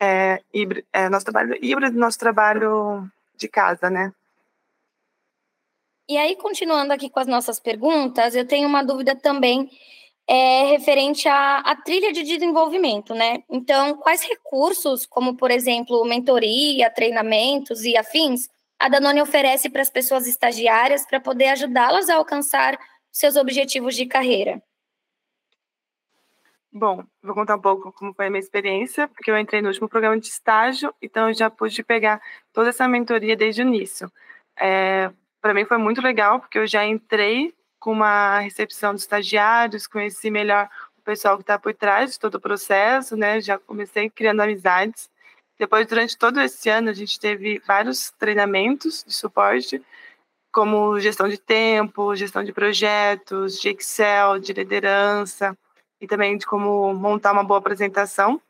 é, 0.00 0.40
híbrido, 0.52 0.86
é, 0.92 1.08
nosso 1.08 1.24
trabalho 1.24 1.56
híbrido, 1.62 1.98
nosso 1.98 2.18
trabalho 2.18 3.08
de 3.36 3.48
casa, 3.48 3.88
né? 3.90 4.12
E 6.08 6.16
aí, 6.16 6.36
continuando 6.36 6.92
aqui 6.92 7.08
com 7.08 7.20
as 7.20 7.26
nossas 7.26 7.60
perguntas, 7.60 8.34
eu 8.34 8.46
tenho 8.46 8.68
uma 8.68 8.82
dúvida 8.82 9.14
também 9.14 9.70
é, 10.26 10.64
referente 10.64 11.28
à, 11.28 11.58
à, 11.58 11.76
trilha 11.76 12.12
de 12.12 12.22
desenvolvimento, 12.22 13.14
né? 13.14 13.42
Então, 13.48 13.96
quais 13.96 14.22
recursos, 14.22 15.06
como 15.06 15.36
por 15.36 15.50
exemplo, 15.50 16.04
mentoria, 16.04 16.90
treinamentos 16.90 17.84
e 17.84 17.96
afins, 17.96 18.48
a 18.78 18.88
Danone 18.88 19.22
oferece 19.22 19.70
para 19.70 19.82
as 19.82 19.90
pessoas 19.90 20.26
estagiárias 20.26 21.06
para 21.06 21.20
poder 21.20 21.48
ajudá-las 21.48 22.08
a 22.08 22.16
alcançar 22.16 22.78
seus 23.10 23.36
objetivos 23.36 23.94
de 23.94 24.06
carreira? 24.06 24.62
Bom, 26.72 27.04
vou 27.22 27.34
contar 27.34 27.56
um 27.56 27.60
pouco 27.60 27.92
como 27.92 28.14
foi 28.14 28.26
a 28.26 28.30
minha 28.30 28.40
experiência, 28.40 29.06
porque 29.06 29.30
eu 29.30 29.38
entrei 29.38 29.60
no 29.60 29.68
último 29.68 29.88
programa 29.88 30.18
de 30.18 30.28
estágio, 30.28 30.92
então 31.02 31.28
eu 31.28 31.34
já 31.34 31.50
pude 31.50 31.82
pegar 31.84 32.20
toda 32.52 32.70
essa 32.70 32.88
mentoria 32.88 33.36
desde 33.36 33.62
o 33.62 33.68
início. 33.68 34.10
É, 34.58 35.12
para 35.42 35.52
mim 35.52 35.64
foi 35.64 35.76
muito 35.76 36.00
legal, 36.00 36.40
porque 36.40 36.58
eu 36.58 36.66
já 36.66 36.86
entrei 36.86 37.52
com 37.80 37.92
uma 37.92 38.38
recepção 38.38 38.94
dos 38.94 39.02
estagiários, 39.02 39.88
conheci 39.88 40.30
melhor 40.30 40.70
o 40.96 41.02
pessoal 41.02 41.36
que 41.36 41.42
está 41.42 41.58
por 41.58 41.74
trás 41.74 42.12
de 42.12 42.20
todo 42.20 42.36
o 42.36 42.40
processo, 42.40 43.16
né? 43.16 43.40
Já 43.40 43.58
comecei 43.58 44.08
criando 44.08 44.40
amizades. 44.40 45.10
Depois, 45.58 45.86
durante 45.86 46.16
todo 46.16 46.40
esse 46.40 46.68
ano, 46.70 46.90
a 46.90 46.92
gente 46.92 47.18
teve 47.18 47.58
vários 47.66 48.12
treinamentos 48.12 49.04
de 49.04 49.12
suporte, 49.12 49.82
como 50.52 51.00
gestão 51.00 51.28
de 51.28 51.38
tempo, 51.38 52.14
gestão 52.14 52.44
de 52.44 52.52
projetos, 52.52 53.60
de 53.60 53.70
Excel, 53.70 54.38
de 54.38 54.52
liderança, 54.52 55.58
e 56.00 56.06
também 56.06 56.36
de 56.36 56.46
como 56.46 56.94
montar 56.94 57.32
uma 57.32 57.44
boa 57.44 57.58
apresentação. 57.58 58.40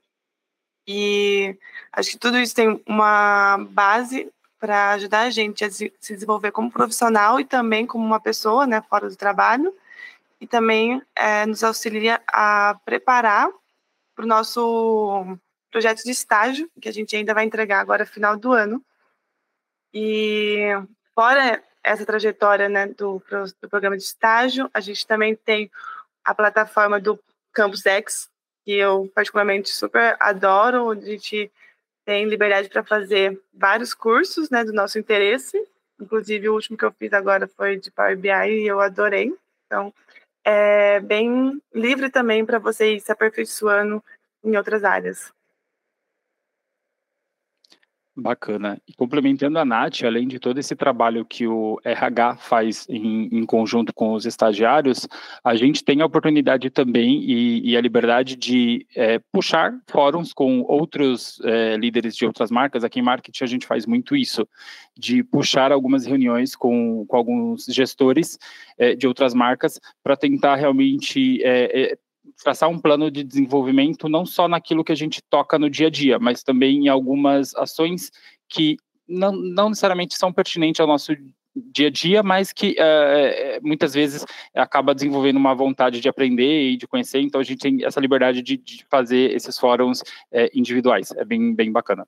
E 0.86 1.56
acho 1.92 2.10
que 2.10 2.18
tudo 2.18 2.38
isso 2.38 2.54
tem 2.54 2.82
uma 2.86 3.58
base 3.70 4.30
para 4.62 4.92
ajudar 4.92 5.22
a 5.22 5.30
gente 5.30 5.64
a 5.64 5.70
se 5.72 5.92
desenvolver 6.00 6.52
como 6.52 6.70
profissional 6.70 7.40
e 7.40 7.44
também 7.44 7.84
como 7.84 8.06
uma 8.06 8.20
pessoa, 8.20 8.64
né, 8.64 8.80
fora 8.80 9.08
do 9.08 9.16
trabalho, 9.16 9.76
e 10.40 10.46
também 10.46 11.02
é, 11.16 11.44
nos 11.44 11.64
auxilia 11.64 12.22
a 12.28 12.78
preparar 12.84 13.50
para 14.14 14.24
o 14.24 14.28
nosso 14.28 15.36
projeto 15.68 16.04
de 16.04 16.12
estágio, 16.12 16.70
que 16.80 16.88
a 16.88 16.92
gente 16.92 17.16
ainda 17.16 17.34
vai 17.34 17.44
entregar 17.44 17.80
agora 17.80 18.06
final 18.06 18.36
do 18.36 18.52
ano. 18.52 18.80
E 19.92 20.68
fora 21.12 21.60
essa 21.82 22.06
trajetória 22.06 22.68
né, 22.68 22.86
do, 22.86 23.20
do 23.60 23.68
programa 23.68 23.96
de 23.96 24.04
estágio, 24.04 24.70
a 24.72 24.78
gente 24.78 25.04
também 25.04 25.34
tem 25.34 25.68
a 26.24 26.32
plataforma 26.32 27.00
do 27.00 27.18
Campus 27.52 27.84
X, 27.84 28.30
que 28.64 28.74
eu 28.74 29.10
particularmente 29.12 29.70
super 29.70 30.16
adoro, 30.20 30.90
onde 30.90 31.04
a 31.04 31.08
gente 31.08 31.50
tem 32.04 32.26
liberdade 32.26 32.68
para 32.68 32.82
fazer 32.82 33.40
vários 33.52 33.94
cursos 33.94 34.50
né, 34.50 34.64
do 34.64 34.72
nosso 34.72 34.98
interesse. 34.98 35.56
Inclusive, 36.00 36.48
o 36.48 36.54
último 36.54 36.76
que 36.76 36.84
eu 36.84 36.92
fiz 36.92 37.12
agora 37.12 37.46
foi 37.46 37.76
de 37.76 37.90
Power 37.90 38.16
BI 38.16 38.28
e 38.28 38.66
eu 38.66 38.80
adorei. 38.80 39.32
Então, 39.66 39.92
é 40.44 41.00
bem 41.00 41.60
livre 41.72 42.10
também 42.10 42.44
para 42.44 42.58
você 42.58 42.94
ir 42.94 43.00
se 43.00 43.12
aperfeiçoando 43.12 44.02
em 44.44 44.56
outras 44.56 44.82
áreas. 44.82 45.32
Bacana. 48.14 48.78
E 48.86 48.92
complementando 48.92 49.58
a 49.58 49.64
Nath, 49.64 50.02
além 50.04 50.28
de 50.28 50.38
todo 50.38 50.58
esse 50.58 50.76
trabalho 50.76 51.24
que 51.24 51.46
o 51.46 51.80
RH 51.82 52.36
faz 52.36 52.86
em, 52.86 53.28
em 53.32 53.46
conjunto 53.46 53.94
com 53.94 54.12
os 54.12 54.26
estagiários, 54.26 55.08
a 55.42 55.54
gente 55.54 55.82
tem 55.82 56.02
a 56.02 56.04
oportunidade 56.04 56.68
também 56.68 57.22
e, 57.24 57.70
e 57.70 57.74
a 57.74 57.80
liberdade 57.80 58.36
de 58.36 58.86
é, 58.94 59.18
puxar 59.32 59.72
fóruns 59.88 60.34
com 60.34 60.60
outros 60.60 61.40
é, 61.42 61.78
líderes 61.78 62.14
de 62.14 62.26
outras 62.26 62.50
marcas. 62.50 62.84
Aqui 62.84 63.00
em 63.00 63.02
marketing 63.02 63.44
a 63.44 63.46
gente 63.46 63.66
faz 63.66 63.86
muito 63.86 64.14
isso, 64.14 64.46
de 64.94 65.24
puxar 65.24 65.72
algumas 65.72 66.04
reuniões 66.04 66.54
com, 66.54 67.06
com 67.06 67.16
alguns 67.16 67.64
gestores 67.64 68.38
é, 68.76 68.94
de 68.94 69.06
outras 69.06 69.32
marcas 69.32 69.80
para 70.04 70.18
tentar 70.18 70.56
realmente 70.56 71.42
é, 71.42 71.92
é, 71.92 71.98
traçar 72.42 72.68
um 72.68 72.78
plano 72.78 73.10
de 73.10 73.22
desenvolvimento 73.22 74.08
não 74.08 74.26
só 74.26 74.48
naquilo 74.48 74.84
que 74.84 74.92
a 74.92 74.96
gente 74.96 75.22
toca 75.22 75.58
no 75.58 75.70
dia 75.70 75.86
a 75.86 75.90
dia, 75.90 76.18
mas 76.18 76.42
também 76.42 76.84
em 76.84 76.88
algumas 76.88 77.54
ações 77.54 78.10
que 78.48 78.76
não, 79.08 79.32
não 79.32 79.68
necessariamente 79.68 80.16
são 80.16 80.32
pertinentes 80.32 80.80
ao 80.80 80.86
nosso 80.86 81.12
dia 81.54 81.88
a 81.88 81.90
dia, 81.90 82.22
mas 82.22 82.52
que 82.52 82.76
uh, 82.78 83.66
muitas 83.66 83.92
vezes 83.92 84.24
acaba 84.54 84.94
desenvolvendo 84.94 85.36
uma 85.36 85.54
vontade 85.54 86.00
de 86.00 86.08
aprender 86.08 86.70
e 86.70 86.76
de 86.76 86.86
conhecer, 86.86 87.20
então 87.20 87.40
a 87.40 87.44
gente 87.44 87.58
tem 87.58 87.84
essa 87.84 88.00
liberdade 88.00 88.42
de, 88.42 88.56
de 88.56 88.86
fazer 88.90 89.32
esses 89.32 89.58
fóruns 89.58 90.00
uh, 90.00 90.48
individuais, 90.54 91.10
é 91.12 91.24
bem, 91.24 91.54
bem 91.54 91.70
bacana. 91.70 92.06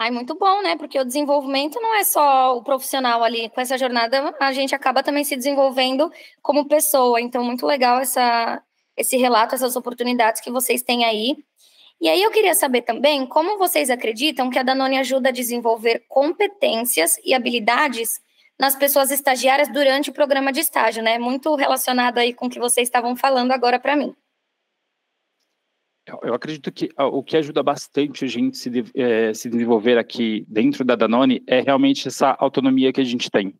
Ai, 0.00 0.10
muito 0.10 0.34
bom, 0.34 0.62
né? 0.62 0.76
Porque 0.76 0.98
o 0.98 1.04
desenvolvimento 1.04 1.78
não 1.78 1.94
é 1.94 2.04
só 2.04 2.56
o 2.56 2.62
profissional 2.62 3.22
ali. 3.22 3.50
Com 3.50 3.60
essa 3.60 3.76
jornada, 3.76 4.34
a 4.40 4.50
gente 4.50 4.74
acaba 4.74 5.02
também 5.02 5.24
se 5.24 5.36
desenvolvendo 5.36 6.10
como 6.40 6.66
pessoa. 6.66 7.20
Então, 7.20 7.44
muito 7.44 7.66
legal 7.66 8.00
essa, 8.00 8.62
esse 8.96 9.18
relato, 9.18 9.54
essas 9.54 9.76
oportunidades 9.76 10.40
que 10.40 10.50
vocês 10.50 10.80
têm 10.80 11.04
aí. 11.04 11.36
E 12.00 12.08
aí 12.08 12.22
eu 12.22 12.30
queria 12.30 12.54
saber 12.54 12.80
também 12.80 13.26
como 13.26 13.58
vocês 13.58 13.90
acreditam 13.90 14.48
que 14.48 14.58
a 14.58 14.62
Danone 14.62 14.96
ajuda 14.96 15.28
a 15.28 15.32
desenvolver 15.32 16.02
competências 16.08 17.18
e 17.22 17.34
habilidades 17.34 18.22
nas 18.58 18.74
pessoas 18.74 19.10
estagiárias 19.10 19.68
durante 19.70 20.08
o 20.08 20.14
programa 20.14 20.50
de 20.50 20.60
estágio, 20.60 21.02
né? 21.02 21.18
Muito 21.18 21.54
relacionado 21.56 22.16
aí 22.16 22.32
com 22.32 22.46
o 22.46 22.50
que 22.50 22.58
vocês 22.58 22.88
estavam 22.88 23.14
falando 23.14 23.52
agora 23.52 23.78
para 23.78 23.96
mim. 23.96 24.16
Eu 26.22 26.34
acredito 26.34 26.70
que 26.72 26.90
o 26.96 27.22
que 27.22 27.36
ajuda 27.36 27.62
bastante 27.62 28.24
a 28.24 28.28
gente 28.28 28.56
se, 28.56 28.70
é, 28.94 29.32
se 29.34 29.48
desenvolver 29.48 29.98
aqui 29.98 30.44
dentro 30.48 30.84
da 30.84 30.96
Danone 30.96 31.42
é 31.46 31.60
realmente 31.60 32.08
essa 32.08 32.36
autonomia 32.38 32.92
que 32.92 33.00
a 33.00 33.04
gente 33.04 33.30
tem. 33.30 33.54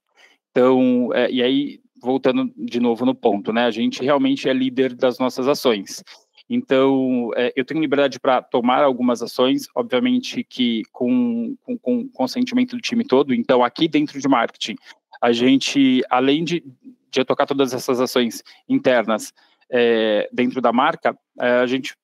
Então, 0.50 1.10
é, 1.14 1.30
e 1.30 1.42
aí, 1.42 1.80
voltando 2.02 2.52
de 2.56 2.80
novo 2.80 3.04
no 3.04 3.14
ponto, 3.14 3.52
né? 3.52 3.64
A 3.64 3.70
gente 3.70 4.02
realmente 4.02 4.48
é 4.48 4.52
líder 4.52 4.94
das 4.94 5.18
nossas 5.18 5.46
ações. 5.46 6.02
Então, 6.48 7.30
é, 7.36 7.52
eu 7.54 7.64
tenho 7.64 7.80
liberdade 7.80 8.18
para 8.18 8.42
tomar 8.42 8.82
algumas 8.82 9.22
ações, 9.22 9.68
obviamente 9.74 10.42
que 10.42 10.82
com, 10.90 11.56
com, 11.62 11.78
com 11.78 12.08
consentimento 12.08 12.74
do 12.74 12.82
time 12.82 13.04
todo. 13.04 13.32
Então, 13.32 13.62
aqui 13.62 13.86
dentro 13.86 14.20
de 14.20 14.28
marketing, 14.28 14.74
a 15.22 15.30
gente, 15.30 16.02
além 16.10 16.42
de, 16.42 16.64
de 17.10 17.24
tocar 17.24 17.46
todas 17.46 17.72
essas 17.72 18.00
ações 18.00 18.42
internas 18.68 19.32
é, 19.70 20.28
dentro 20.32 20.60
da 20.60 20.72
marca, 20.72 21.16
é, 21.38 21.50
a 21.60 21.66
gente 21.66 21.94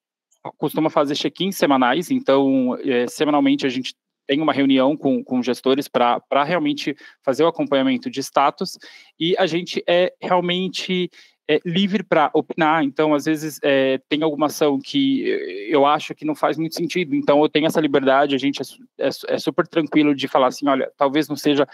costuma 0.56 0.90
fazer 0.90 1.14
check-ins 1.14 1.56
semanais, 1.56 2.10
então, 2.10 2.76
é, 2.82 3.06
semanalmente 3.06 3.66
a 3.66 3.68
gente 3.68 3.94
tem 4.26 4.40
uma 4.40 4.52
reunião 4.52 4.96
com, 4.96 5.22
com 5.22 5.42
gestores 5.42 5.88
para 5.88 6.44
realmente 6.44 6.96
fazer 7.22 7.44
o 7.44 7.46
acompanhamento 7.46 8.10
de 8.10 8.20
status 8.20 8.76
e 9.18 9.36
a 9.38 9.46
gente 9.46 9.82
é 9.86 10.12
realmente 10.20 11.08
é, 11.48 11.60
livre 11.64 12.02
para 12.02 12.30
opinar. 12.34 12.82
Então, 12.82 13.14
às 13.14 13.24
vezes, 13.24 13.60
é, 13.62 14.00
tem 14.08 14.22
alguma 14.22 14.46
ação 14.46 14.78
que 14.78 15.22
eu 15.70 15.86
acho 15.86 16.14
que 16.14 16.24
não 16.24 16.34
faz 16.34 16.58
muito 16.58 16.74
sentido. 16.74 17.14
Então, 17.14 17.40
eu 17.40 17.48
tenho 17.48 17.66
essa 17.66 17.80
liberdade, 17.80 18.34
a 18.34 18.38
gente 18.38 18.60
é, 18.60 19.06
é, 19.06 19.10
é 19.28 19.38
super 19.38 19.66
tranquilo 19.66 20.14
de 20.14 20.26
falar 20.26 20.48
assim: 20.48 20.68
olha, 20.68 20.90
talvez 20.96 21.28
não 21.28 21.36
seja 21.36 21.66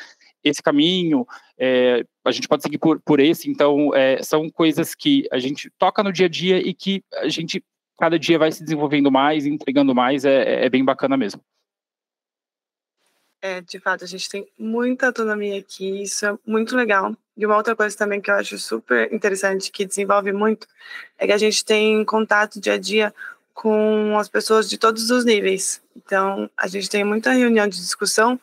esse 0.45 0.63
caminho, 0.63 1.27
é, 1.57 2.05
a 2.25 2.31
gente 2.31 2.49
pode 2.49 2.63
seguir 2.63 2.79
por, 2.79 3.01
por 3.01 3.21
esse. 3.21 3.51
Então, 3.51 3.95
é, 3.95 4.23
são 4.23 4.51
coisas 4.51 4.95
que 4.95 5.27
a 5.33 5.39
gente 5.39 5.71
toca 5.79 6.03
no 6.03 6.13
dia 6.13 6.27
a 6.27 6.29
dia 6.29 6.59
e 6.59 6.75
que 6.75 7.03
a 7.15 7.29
gente 7.29 7.63
cada 8.03 8.19
dia 8.19 8.37
vai 8.37 8.51
se 8.51 8.65
desenvolvendo 8.65 9.13
mais, 9.13 9.47
entregando 9.47 9.95
mais, 9.95 10.25
é, 10.25 10.65
é 10.65 10.69
bem 10.69 10.85
bacana 10.85 11.17
mesmo. 11.17 11.41
É, 13.41 13.61
de 13.61 13.79
fato, 13.79 14.03
a 14.03 14.09
gente 14.09 14.29
tem 14.29 14.45
muita 14.59 15.07
autonomia 15.07 15.57
aqui, 15.61 16.03
isso 16.03 16.27
é 16.27 16.37
muito 16.45 16.75
legal. 16.75 17.17
E 17.37 17.47
uma 17.47 17.57
outra 17.57 17.77
coisa 17.77 17.97
também 17.97 18.21
que 18.21 18.29
eu 18.29 18.35
acho 18.35 18.59
super 18.59 19.13
interessante, 19.15 19.71
que 19.71 19.85
desenvolve 19.85 20.33
muito, 20.33 20.67
é 21.17 21.29
que 21.29 21.33
a 21.33 21.39
gente 21.39 21.65
tem 21.65 22.05
contato 22.05 22.61
dia 22.61 22.73
a 22.73 22.77
dia 22.77 23.15
com 23.55 24.19
as 24.19 24.29
pessoas 24.29 24.69
de 24.69 24.79
todos 24.79 25.09
os 25.09 25.25
níveis. 25.25 25.81
Então, 25.95 26.51
a 26.57 26.67
gente 26.67 26.91
tem 26.91 27.05
muita 27.05 27.31
reunião 27.31 27.69
de 27.69 27.77
discussão 27.77 28.39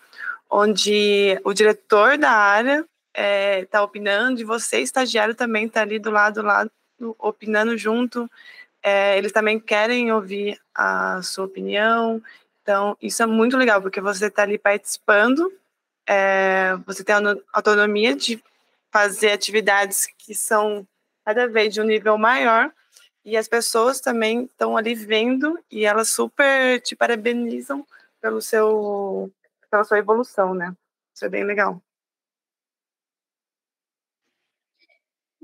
onde 0.50 1.38
o 1.43 1.54
diretor 1.54 2.17
da 2.17 2.32
área 2.32 2.86
está 3.13 3.22
é, 3.22 3.65
tá 3.65 3.84
opinando 3.84 4.39
e 4.39 4.45
você, 4.45 4.80
estagiário, 4.80 5.36
também 5.36 5.65
está 5.65 5.82
ali 5.82 6.00
do 6.00 6.12
lado, 6.12 6.36
do 6.36 6.48
lado, 6.48 6.72
opinando 7.17 7.78
junto 7.78 8.30
é, 8.84 9.18
eles 9.18 9.32
também 9.32 9.60
querem 9.60 10.12
ouvir 10.12 10.60
a 10.74 11.22
sua 11.22 11.46
opinião. 11.46 12.22
Então, 12.62 12.98
isso 13.02 13.22
é 13.22 13.26
muito 13.26 13.58
legal, 13.58 13.82
porque 13.82 14.02
você 14.02 14.28
está 14.28 14.44
ali 14.44 14.58
participando, 14.58 15.52
é, 16.08 16.76
você 16.86 17.04
tem 17.04 17.15
a 17.15 17.36
autonomia 17.54 18.15
de 18.15 18.42
fazer 18.92 19.32
atividades 19.32 20.08
que 20.18 20.34
são 20.34 20.88
cada 21.26 21.48
vez 21.48 21.74
de 21.74 21.82
um 21.82 21.86
nível 21.86 22.18
maior, 22.18 22.72
e 23.24 23.38
as 23.38 23.48
pessoas 23.48 24.00
também 24.00 24.46
estão 24.46 24.76
ali 24.78 24.96
vendo 24.96 25.60
e 25.70 25.86
elas 25.86 26.10
super 26.10 26.82
te 26.82 26.96
parabenizam 26.96 27.86
pelo 28.22 28.42
seu, 28.42 29.32
pela 29.70 29.84
sua 29.84 30.00
evolução, 30.00 30.54
né? 30.54 30.74
Isso 31.13 31.26
é 31.26 31.30
bem 31.30 31.44
legal. 31.44 31.82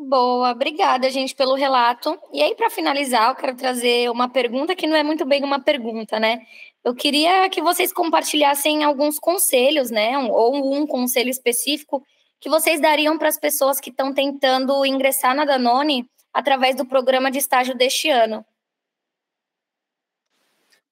Boa, 0.08 0.52
obrigada, 0.52 1.10
gente, 1.10 1.34
pelo 1.36 1.56
relato. 1.56 2.20
E 2.32 2.40
aí, 2.40 2.54
para 2.54 2.70
finalizar, 2.70 3.30
eu 3.30 3.36
quero 3.36 3.56
trazer 3.56 4.12
uma 4.12 4.30
pergunta 4.30 4.76
que 4.76 4.86
não 4.86 4.96
é 4.96 5.02
muito 5.02 5.26
bem 5.26 5.44
uma 5.44 5.60
pergunta, 5.60 6.20
né? 6.20 6.46
Eu 6.84 6.94
queria 6.94 7.50
que 7.50 7.60
vocês 7.60 7.92
compartilhassem 7.92 8.84
alguns 8.84 9.18
conselhos, 9.18 9.90
né? 9.90 10.16
ou 10.20 10.76
um 10.76 10.86
conselho 10.86 11.32
específico 11.32 12.06
que 12.40 12.48
vocês 12.48 12.80
dariam 12.80 13.18
para 13.18 13.30
as 13.30 13.40
pessoas 13.40 13.80
que 13.80 13.90
estão 13.90 14.14
tentando 14.14 14.86
ingressar 14.86 15.36
na 15.36 15.44
Danone 15.44 16.08
através 16.32 16.76
do 16.76 16.86
programa 16.86 17.32
de 17.32 17.40
estágio 17.40 17.76
deste 17.76 18.08
ano. 18.08 18.46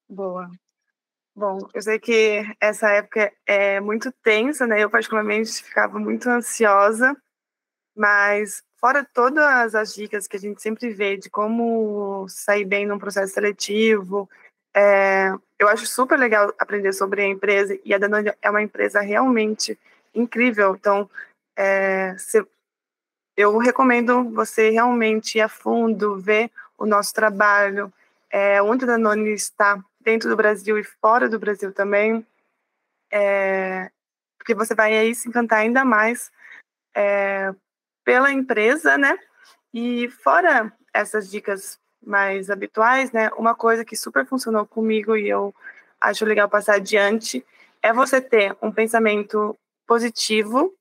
Boa. 0.09 0.49
Bom, 1.35 1.59
eu 1.71 1.81
sei 1.83 1.99
que 1.99 2.43
essa 2.59 2.89
época 2.89 3.31
é 3.45 3.79
muito 3.79 4.11
tensa, 4.23 4.65
né? 4.65 4.83
Eu, 4.83 4.89
particularmente, 4.89 5.61
ficava 5.61 5.99
muito 5.99 6.27
ansiosa, 6.27 7.15
mas 7.95 8.63
fora 8.77 9.07
todas 9.13 9.75
as 9.75 9.93
dicas 9.93 10.27
que 10.27 10.35
a 10.35 10.39
gente 10.39 10.61
sempre 10.61 10.89
vê 10.89 11.15
de 11.15 11.29
como 11.29 12.27
sair 12.27 12.65
bem 12.65 12.85
num 12.85 12.99
processo 12.99 13.33
seletivo, 13.33 14.29
é, 14.75 15.31
eu 15.59 15.67
acho 15.67 15.85
super 15.85 16.17
legal 16.17 16.53
aprender 16.57 16.91
sobre 16.93 17.21
a 17.21 17.27
empresa 17.27 17.79
e 17.85 17.93
a 17.93 17.97
Danone 17.97 18.33
é 18.41 18.49
uma 18.49 18.61
empresa 18.61 18.99
realmente 19.01 19.79
incrível. 20.13 20.75
Então, 20.75 21.09
é, 21.55 22.15
se, 22.17 22.45
eu 23.37 23.57
recomendo 23.57 24.29
você 24.31 24.69
realmente 24.69 25.37
ir 25.37 25.41
a 25.41 25.49
fundo, 25.49 26.19
ver 26.19 26.51
o 26.77 26.85
nosso 26.85 27.13
trabalho, 27.13 27.93
é, 28.29 28.61
onde 28.61 28.83
a 28.83 28.87
Danone 28.87 29.31
está 29.33 29.81
dentro 30.01 30.29
do 30.29 30.35
Brasil 30.35 30.77
e 30.77 30.83
fora 30.83 31.29
do 31.29 31.39
Brasil 31.39 31.71
também, 31.71 32.25
porque 34.37 34.55
você 34.55 34.75
vai 34.75 34.97
aí 34.97 35.15
se 35.15 35.29
encantar 35.29 35.59
ainda 35.59 35.85
mais 35.85 36.31
pela 38.03 38.31
empresa, 38.31 38.97
né? 38.97 39.17
E 39.73 40.09
fora 40.09 40.71
essas 40.93 41.29
dicas 41.29 41.79
mais 42.05 42.49
habituais, 42.49 43.11
né? 43.11 43.29
Uma 43.37 43.55
coisa 43.55 43.85
que 43.85 43.95
super 43.95 44.25
funcionou 44.25 44.65
comigo 44.65 45.15
e 45.15 45.29
eu 45.29 45.53
acho 45.99 46.25
legal 46.25 46.49
passar 46.49 46.75
adiante 46.75 47.45
é 47.81 47.93
você 47.93 48.21
ter 48.21 48.55
um 48.61 48.71
pensamento 48.71 49.57
positivo 49.87 50.73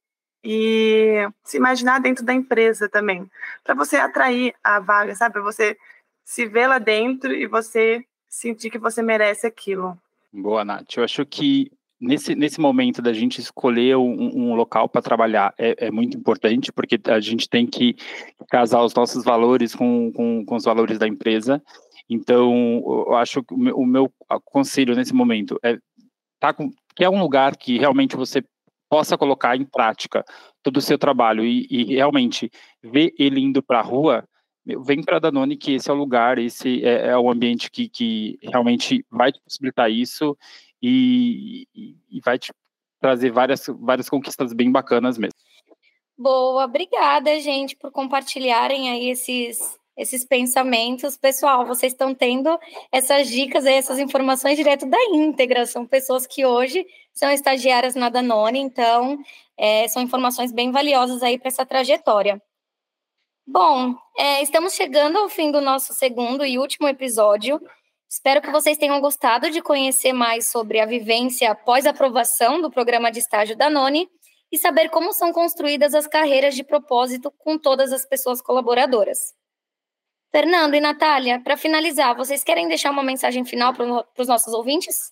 e 0.44 1.28
se 1.44 1.56
imaginar 1.56 2.00
dentro 2.00 2.24
da 2.24 2.32
empresa 2.32 2.88
também, 2.88 3.30
para 3.62 3.74
você 3.74 3.96
atrair 3.96 4.54
a 4.62 4.80
vaga, 4.80 5.14
sabe? 5.14 5.40
Você 5.40 5.76
se 6.24 6.46
ver 6.46 6.66
lá 6.66 6.78
dentro 6.78 7.32
e 7.32 7.46
você 7.46 8.04
sentir 8.28 8.70
que 8.70 8.78
você 8.78 9.02
merece 9.02 9.46
aquilo. 9.46 9.96
Boa, 10.32 10.64
Nath. 10.64 10.96
Eu 10.96 11.04
acho 11.04 11.24
que 11.26 11.70
nesse, 12.02 12.34
nesse 12.34 12.60
momento 12.60 13.00
da 13.00 13.12
gente 13.12 13.40
escolher 13.40 13.96
um, 13.96 14.50
um 14.50 14.54
local 14.54 14.88
para 14.88 15.00
trabalhar 15.00 15.54
é, 15.56 15.86
é, 15.86 15.90
muito 15.90 16.18
importante, 16.18 16.72
porque 16.72 16.98
a 17.06 17.20
gente 17.20 17.48
tem 17.48 17.64
que 17.64 17.94
casar 18.50 18.82
os 18.82 18.92
nossos 18.92 19.24
valores 19.24 19.74
com, 19.74 20.12
com, 20.12 20.44
com 20.44 20.56
os 20.56 20.64
valores 20.64 20.98
da 20.98 21.06
empresa. 21.06 21.62
Então, 22.10 22.82
eu 23.08 23.14
acho 23.14 23.42
que 23.44 23.54
o 23.54 23.56
meu, 23.56 23.76
o 23.76 23.86
meu 23.86 24.12
conselho 24.44 24.96
nesse 24.96 25.14
momento 25.14 25.58
é 25.62 25.78
tá 26.40 26.52
com, 26.52 26.70
que 26.96 27.04
é 27.04 27.08
um 27.08 27.20
lugar 27.20 27.56
que 27.56 27.78
realmente 27.78 28.16
você 28.16 28.42
possa 28.90 29.16
colocar 29.16 29.56
em 29.56 29.64
prática 29.64 30.24
todo 30.60 30.78
o 30.78 30.82
seu 30.82 30.98
trabalho 30.98 31.44
e, 31.44 31.66
e 31.70 31.94
realmente 31.94 32.50
ver 32.82 33.14
ele 33.16 33.40
indo 33.40 33.62
para 33.62 33.78
a 33.78 33.82
rua, 33.82 34.24
vem 34.84 35.02
para 35.02 35.16
a 35.16 35.20
Danone 35.20 35.56
que 35.56 35.74
esse 35.74 35.88
é 35.88 35.92
o 35.92 35.96
lugar, 35.96 36.36
esse 36.38 36.84
é, 36.84 37.10
é 37.10 37.16
o 37.16 37.30
ambiente 37.30 37.70
que, 37.70 37.88
que 37.88 38.38
realmente 38.42 39.06
vai 39.08 39.30
te 39.30 39.40
possibilitar 39.40 39.88
isso 39.90 40.36
e, 40.82 41.66
e 42.10 42.20
vai 42.20 42.38
te 42.38 42.52
trazer 43.00 43.30
várias, 43.30 43.66
várias 43.80 44.08
conquistas 44.08 44.52
bem 44.52 44.70
bacanas 44.70 45.18
mesmo. 45.18 45.38
Boa, 46.16 46.64
obrigada, 46.64 47.40
gente, 47.40 47.76
por 47.76 47.90
compartilharem 47.90 48.90
aí 48.90 49.10
esses, 49.10 49.76
esses 49.96 50.24
pensamentos. 50.24 51.16
Pessoal, 51.16 51.66
vocês 51.66 51.92
estão 51.92 52.14
tendo 52.14 52.58
essas 52.92 53.28
dicas 53.28 53.66
aí, 53.66 53.74
essas 53.74 53.98
informações 53.98 54.56
direto 54.56 54.86
da 54.86 54.98
íntegra. 55.12 55.66
São 55.66 55.86
pessoas 55.86 56.26
que 56.26 56.46
hoje 56.46 56.86
são 57.12 57.30
estagiárias 57.30 57.94
na 57.94 58.08
Danone, 58.08 58.60
então 58.60 59.18
é, 59.56 59.88
são 59.88 60.02
informações 60.02 60.52
bem 60.52 60.70
valiosas 60.70 61.22
aí 61.22 61.38
para 61.38 61.48
essa 61.48 61.66
trajetória. 61.66 62.40
Bom, 63.44 63.94
é, 64.16 64.42
estamos 64.42 64.74
chegando 64.74 65.18
ao 65.18 65.28
fim 65.28 65.50
do 65.50 65.60
nosso 65.60 65.92
segundo 65.92 66.44
e 66.44 66.58
último 66.58 66.86
episódio. 66.86 67.60
Espero 68.12 68.42
que 68.42 68.50
vocês 68.50 68.76
tenham 68.76 69.00
gostado 69.00 69.48
de 69.48 69.62
conhecer 69.62 70.12
mais 70.12 70.50
sobre 70.50 70.78
a 70.78 70.84
vivência 70.84 71.50
após 71.50 71.86
aprovação 71.86 72.60
do 72.60 72.70
programa 72.70 73.10
de 73.10 73.20
estágio 73.20 73.56
da 73.56 73.70
Noni 73.70 74.06
e 74.52 74.58
saber 74.58 74.90
como 74.90 75.14
são 75.14 75.32
construídas 75.32 75.94
as 75.94 76.06
carreiras 76.06 76.54
de 76.54 76.62
propósito 76.62 77.30
com 77.38 77.56
todas 77.56 77.90
as 77.90 78.04
pessoas 78.04 78.42
colaboradoras. 78.42 79.32
Fernando 80.30 80.74
e 80.74 80.80
Natália, 80.80 81.40
para 81.40 81.56
finalizar, 81.56 82.14
vocês 82.14 82.44
querem 82.44 82.68
deixar 82.68 82.90
uma 82.90 83.02
mensagem 83.02 83.46
final 83.46 83.72
para 83.72 84.04
os 84.18 84.28
nossos 84.28 84.52
ouvintes? 84.52 85.10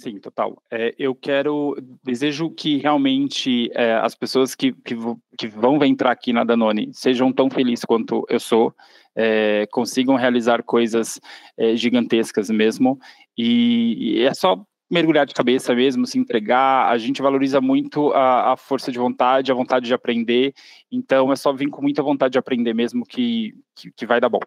Sim, 0.00 0.18
total. 0.18 0.62
É, 0.70 0.94
eu 0.98 1.14
quero, 1.14 1.76
desejo 2.02 2.50
que 2.50 2.78
realmente 2.78 3.70
é, 3.74 3.96
as 3.96 4.14
pessoas 4.14 4.54
que, 4.54 4.72
que, 4.72 4.96
que, 5.36 5.46
vão 5.46 5.84
entrar 5.84 6.10
aqui 6.10 6.32
na 6.32 6.42
Danone 6.42 6.88
sejam 6.94 7.30
tão 7.30 7.50
felizes 7.50 7.84
quanto 7.84 8.24
eu 8.30 8.40
sou, 8.40 8.74
é, 9.14 9.66
consigam 9.70 10.14
realizar 10.16 10.62
coisas 10.62 11.20
é, 11.54 11.76
gigantescas 11.76 12.48
mesmo, 12.48 12.98
e, 13.36 14.20
e, 14.20 14.22
é 14.22 14.32
só 14.32 14.64
mergulhar 14.90 15.26
de 15.26 15.34
cabeça 15.34 15.74
mesmo, 15.74 16.06
se 16.06 16.18
entregar, 16.18 16.90
a 16.90 16.96
gente 16.96 17.20
valoriza 17.20 17.60
muito 17.60 18.10
a, 18.14 18.54
a, 18.54 18.56
força 18.56 18.90
de 18.90 18.98
vontade, 18.98 19.52
a 19.52 19.54
vontade 19.54 19.84
de 19.84 19.92
aprender, 19.92 20.54
então 20.90 21.30
é 21.30 21.36
só 21.36 21.52
vir 21.52 21.68
com 21.68 21.82
muita 21.82 22.02
vontade 22.02 22.32
de 22.32 22.38
aprender 22.38 22.72
mesmo 22.72 23.04
que, 23.04 23.52
que, 23.76 23.92
que 23.92 24.06
vai 24.06 24.18
dar 24.18 24.30
bom. 24.30 24.40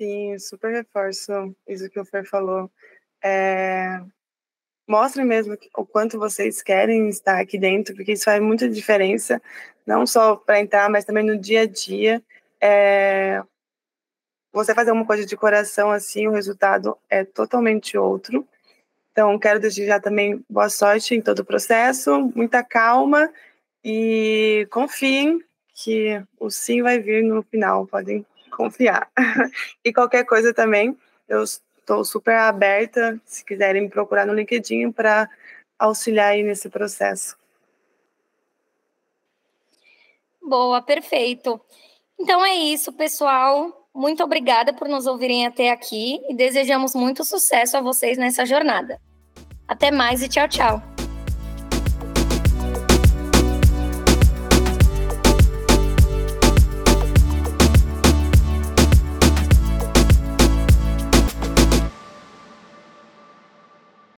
Sim, 0.00 0.38
super 0.38 0.72
reforço 0.72 1.54
isso 1.68 1.90
que 1.90 2.00
o 2.00 2.06
Fer 2.06 2.26
falou. 2.26 2.70
É, 3.22 4.00
mostrem 4.88 5.26
mesmo 5.26 5.58
o 5.76 5.84
quanto 5.84 6.18
vocês 6.18 6.62
querem 6.62 7.10
estar 7.10 7.38
aqui 7.38 7.58
dentro, 7.58 7.94
porque 7.94 8.12
isso 8.12 8.24
faz 8.24 8.40
muita 8.42 8.66
diferença, 8.66 9.42
não 9.86 10.06
só 10.06 10.36
para 10.36 10.58
entrar, 10.58 10.88
mas 10.88 11.04
também 11.04 11.22
no 11.22 11.36
dia 11.38 11.62
a 11.62 11.66
dia. 11.66 12.22
É, 12.58 13.42
você 14.50 14.74
fazer 14.74 14.92
uma 14.92 15.04
coisa 15.04 15.26
de 15.26 15.36
coração 15.36 15.90
assim, 15.90 16.26
o 16.26 16.32
resultado 16.32 16.96
é 17.10 17.22
totalmente 17.22 17.98
outro. 17.98 18.48
Então, 19.12 19.38
quero 19.38 19.60
desejar 19.60 20.00
também 20.00 20.42
boa 20.48 20.70
sorte 20.70 21.14
em 21.14 21.20
todo 21.20 21.40
o 21.40 21.44
processo, 21.44 22.32
muita 22.34 22.64
calma 22.64 23.30
e 23.84 24.66
confiem 24.70 25.44
que 25.74 26.22
o 26.38 26.48
sim 26.48 26.80
vai 26.80 26.98
vir 27.00 27.22
no 27.22 27.42
final. 27.42 27.86
Podem 27.86 28.24
confiar. 28.50 29.10
e 29.84 29.92
qualquer 29.92 30.24
coisa 30.24 30.52
também, 30.52 30.96
eu 31.28 31.42
estou 31.42 32.04
super 32.04 32.36
aberta, 32.36 33.20
se 33.24 33.44
quiserem 33.44 33.82
me 33.82 33.88
procurar 33.88 34.26
no 34.26 34.34
LinkedIn 34.34 34.92
para 34.92 35.28
auxiliar 35.78 36.32
aí 36.32 36.42
nesse 36.42 36.68
processo. 36.68 37.36
Boa, 40.42 40.82
perfeito. 40.82 41.60
Então 42.18 42.44
é 42.44 42.54
isso, 42.54 42.92
pessoal. 42.92 43.88
Muito 43.94 44.22
obrigada 44.22 44.72
por 44.72 44.88
nos 44.88 45.06
ouvirem 45.06 45.46
até 45.46 45.70
aqui 45.70 46.20
e 46.28 46.34
desejamos 46.34 46.94
muito 46.94 47.24
sucesso 47.24 47.76
a 47.76 47.80
vocês 47.80 48.16
nessa 48.18 48.46
jornada. 48.46 49.00
Até 49.66 49.90
mais 49.90 50.22
e 50.22 50.28
tchau, 50.28 50.48
tchau. 50.48 50.89